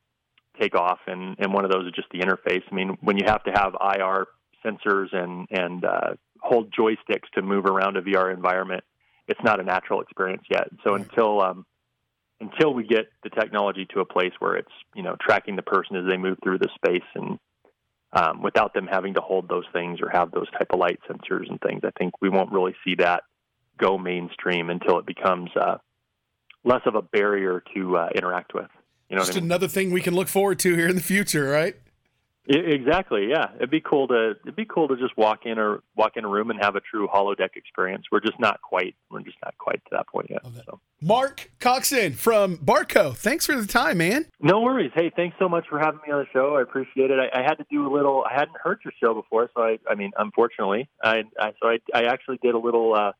take 0.60 0.74
off, 0.74 0.98
and 1.06 1.36
and 1.38 1.52
one 1.52 1.64
of 1.64 1.70
those 1.70 1.86
is 1.86 1.92
just 1.92 2.08
the 2.10 2.18
interface. 2.18 2.62
I 2.70 2.74
mean, 2.74 2.96
when 3.00 3.16
you 3.16 3.24
have 3.26 3.42
to 3.44 3.52
have 3.52 3.74
IR 3.74 4.26
sensors 4.64 5.14
and 5.14 5.46
and 5.50 5.84
uh, 5.84 6.14
hold 6.40 6.72
joysticks 6.72 7.28
to 7.34 7.42
move 7.42 7.66
around 7.66 7.96
a 7.96 8.02
VR 8.02 8.32
environment, 8.32 8.84
it's 9.28 9.40
not 9.42 9.60
a 9.60 9.62
natural 9.62 10.00
experience 10.00 10.44
yet. 10.50 10.68
So 10.84 10.94
until 10.94 11.42
um, 11.42 11.66
until 12.40 12.74
we 12.74 12.84
get 12.86 13.06
the 13.22 13.30
technology 13.30 13.86
to 13.94 14.00
a 14.00 14.04
place 14.04 14.32
where 14.38 14.56
it's 14.56 14.72
you 14.94 15.02
know 15.02 15.16
tracking 15.20 15.56
the 15.56 15.62
person 15.62 15.96
as 15.96 16.04
they 16.08 16.16
move 16.16 16.38
through 16.42 16.58
the 16.58 16.68
space 16.74 17.08
and 17.14 17.38
um, 18.12 18.42
without 18.42 18.72
them 18.72 18.86
having 18.90 19.14
to 19.14 19.20
hold 19.20 19.48
those 19.48 19.64
things 19.72 20.00
or 20.00 20.08
have 20.08 20.30
those 20.30 20.50
type 20.52 20.68
of 20.70 20.78
light 20.78 21.00
sensors 21.08 21.48
and 21.48 21.60
things. 21.60 21.82
I 21.84 21.90
think 21.98 22.14
we 22.20 22.28
won't 22.28 22.52
really 22.52 22.74
see 22.84 22.94
that 22.98 23.24
go 23.78 23.98
mainstream 23.98 24.70
until 24.70 24.98
it 24.98 25.06
becomes 25.06 25.50
uh, 25.54 25.76
less 26.64 26.80
of 26.86 26.94
a 26.94 27.02
barrier 27.02 27.62
to 27.74 27.96
uh, 27.96 28.08
interact 28.14 28.54
with. 28.54 28.70
You 29.08 29.16
know, 29.16 29.22
just 29.22 29.32
I 29.32 29.34
mean? 29.36 29.44
another 29.44 29.68
thing 29.68 29.90
we 29.90 30.00
can 30.00 30.14
look 30.14 30.28
forward 30.28 30.58
to 30.60 30.74
here 30.74 30.88
in 30.88 30.96
the 30.96 31.02
future, 31.02 31.48
right? 31.48 31.76
Exactly. 32.48 33.28
Yeah, 33.28 33.48
it'd 33.56 33.70
be 33.70 33.80
cool 33.80 34.06
to 34.06 34.36
it'd 34.44 34.54
be 34.54 34.64
cool 34.64 34.86
to 34.86 34.96
just 34.96 35.16
walk 35.16 35.46
in 35.46 35.58
or 35.58 35.82
walk 35.96 36.12
in 36.16 36.24
a 36.24 36.28
room 36.28 36.50
and 36.50 36.62
have 36.62 36.76
a 36.76 36.80
true 36.80 37.08
holodeck 37.12 37.56
experience. 37.56 38.04
We're 38.12 38.20
just 38.20 38.38
not 38.38 38.60
quite 38.62 38.94
we're 39.10 39.22
just 39.22 39.38
not 39.44 39.58
quite 39.58 39.82
to 39.84 39.90
that 39.92 40.06
point 40.06 40.28
yet. 40.30 40.42
So. 40.64 40.78
Mark 41.02 41.50
Coxon 41.58 42.12
from 42.12 42.58
Barco, 42.58 43.16
thanks 43.16 43.46
for 43.46 43.60
the 43.60 43.66
time, 43.66 43.98
man. 43.98 44.26
No 44.38 44.60
worries. 44.60 44.92
Hey, 44.94 45.10
thanks 45.16 45.36
so 45.40 45.48
much 45.48 45.66
for 45.68 45.80
having 45.80 46.00
me 46.06 46.12
on 46.12 46.20
the 46.20 46.26
show. 46.32 46.54
I 46.54 46.62
appreciate 46.62 47.10
it. 47.10 47.18
I, 47.18 47.40
I 47.40 47.42
had 47.42 47.54
to 47.54 47.66
do 47.68 47.84
a 47.84 47.92
little. 47.92 48.24
I 48.24 48.32
hadn't 48.34 48.56
heard 48.62 48.78
your 48.84 48.92
show 49.02 49.12
before, 49.12 49.50
so 49.56 49.62
I 49.62 49.78
I 49.90 49.96
mean, 49.96 50.12
unfortunately, 50.16 50.88
I, 51.02 51.24
I 51.40 51.52
so 51.60 51.68
I 51.68 51.78
I 51.94 52.04
actually 52.04 52.38
did 52.42 52.54
a 52.54 52.58
little. 52.58 52.94
uh 52.94 53.10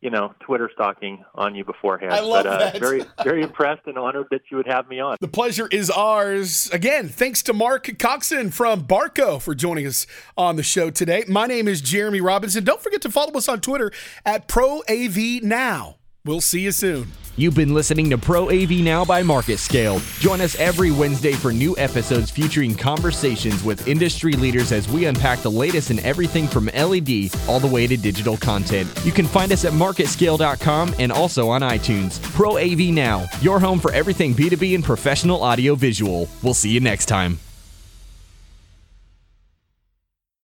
you 0.00 0.10
know, 0.10 0.34
Twitter 0.40 0.70
stalking 0.74 1.24
on 1.34 1.54
you 1.54 1.64
beforehand. 1.64 2.12
I 2.12 2.20
love 2.20 2.44
but, 2.44 2.52
uh, 2.52 2.58
that. 2.58 2.80
very, 2.80 3.04
very 3.24 3.42
impressed 3.42 3.86
and 3.86 3.96
honored 3.98 4.26
that 4.30 4.42
you 4.50 4.56
would 4.56 4.66
have 4.66 4.88
me 4.88 5.00
on. 5.00 5.16
The 5.20 5.28
pleasure 5.28 5.68
is 5.70 5.90
ours. 5.90 6.70
Again, 6.72 7.08
thanks 7.08 7.42
to 7.44 7.52
Mark 7.52 7.84
Coxon 7.98 8.50
from 8.50 8.84
Barco 8.86 9.40
for 9.40 9.54
joining 9.54 9.86
us 9.86 10.06
on 10.36 10.56
the 10.56 10.62
show 10.62 10.90
today. 10.90 11.24
My 11.28 11.46
name 11.46 11.66
is 11.66 11.80
Jeremy 11.80 12.20
Robinson. 12.20 12.64
Don't 12.64 12.82
forget 12.82 13.00
to 13.02 13.10
follow 13.10 13.32
us 13.32 13.48
on 13.48 13.60
Twitter 13.60 13.90
at 14.24 14.48
ProAVNow. 14.48 15.94
We'll 16.26 16.40
see 16.40 16.60
you 16.60 16.72
soon. 16.72 17.12
You've 17.36 17.54
been 17.54 17.72
listening 17.72 18.10
to 18.10 18.18
Pro 18.18 18.50
AV 18.50 18.70
Now 18.80 19.04
by 19.04 19.22
Market 19.22 19.58
Scale. 19.58 20.00
Join 20.18 20.40
us 20.40 20.58
every 20.58 20.90
Wednesday 20.90 21.32
for 21.32 21.52
new 21.52 21.76
episodes 21.78 22.32
featuring 22.32 22.74
conversations 22.74 23.62
with 23.62 23.86
industry 23.86 24.32
leaders 24.32 24.72
as 24.72 24.88
we 24.88 25.04
unpack 25.04 25.40
the 25.40 25.50
latest 25.50 25.92
in 25.92 26.00
everything 26.00 26.48
from 26.48 26.66
LED 26.74 27.30
all 27.46 27.60
the 27.60 27.70
way 27.70 27.86
to 27.86 27.96
digital 27.96 28.36
content. 28.36 28.90
You 29.04 29.12
can 29.12 29.26
find 29.26 29.52
us 29.52 29.64
at 29.64 29.72
marketscale.com 29.72 30.96
and 30.98 31.12
also 31.12 31.48
on 31.48 31.60
iTunes. 31.60 32.20
Pro 32.32 32.58
AV 32.58 32.92
Now, 32.92 33.28
your 33.40 33.60
home 33.60 33.78
for 33.78 33.92
everything 33.92 34.34
B2B 34.34 34.74
and 34.74 34.82
professional 34.82 35.44
audio 35.44 35.76
visual. 35.76 36.28
We'll 36.42 36.54
see 36.54 36.70
you 36.70 36.80
next 36.80 37.06
time. 37.06 37.38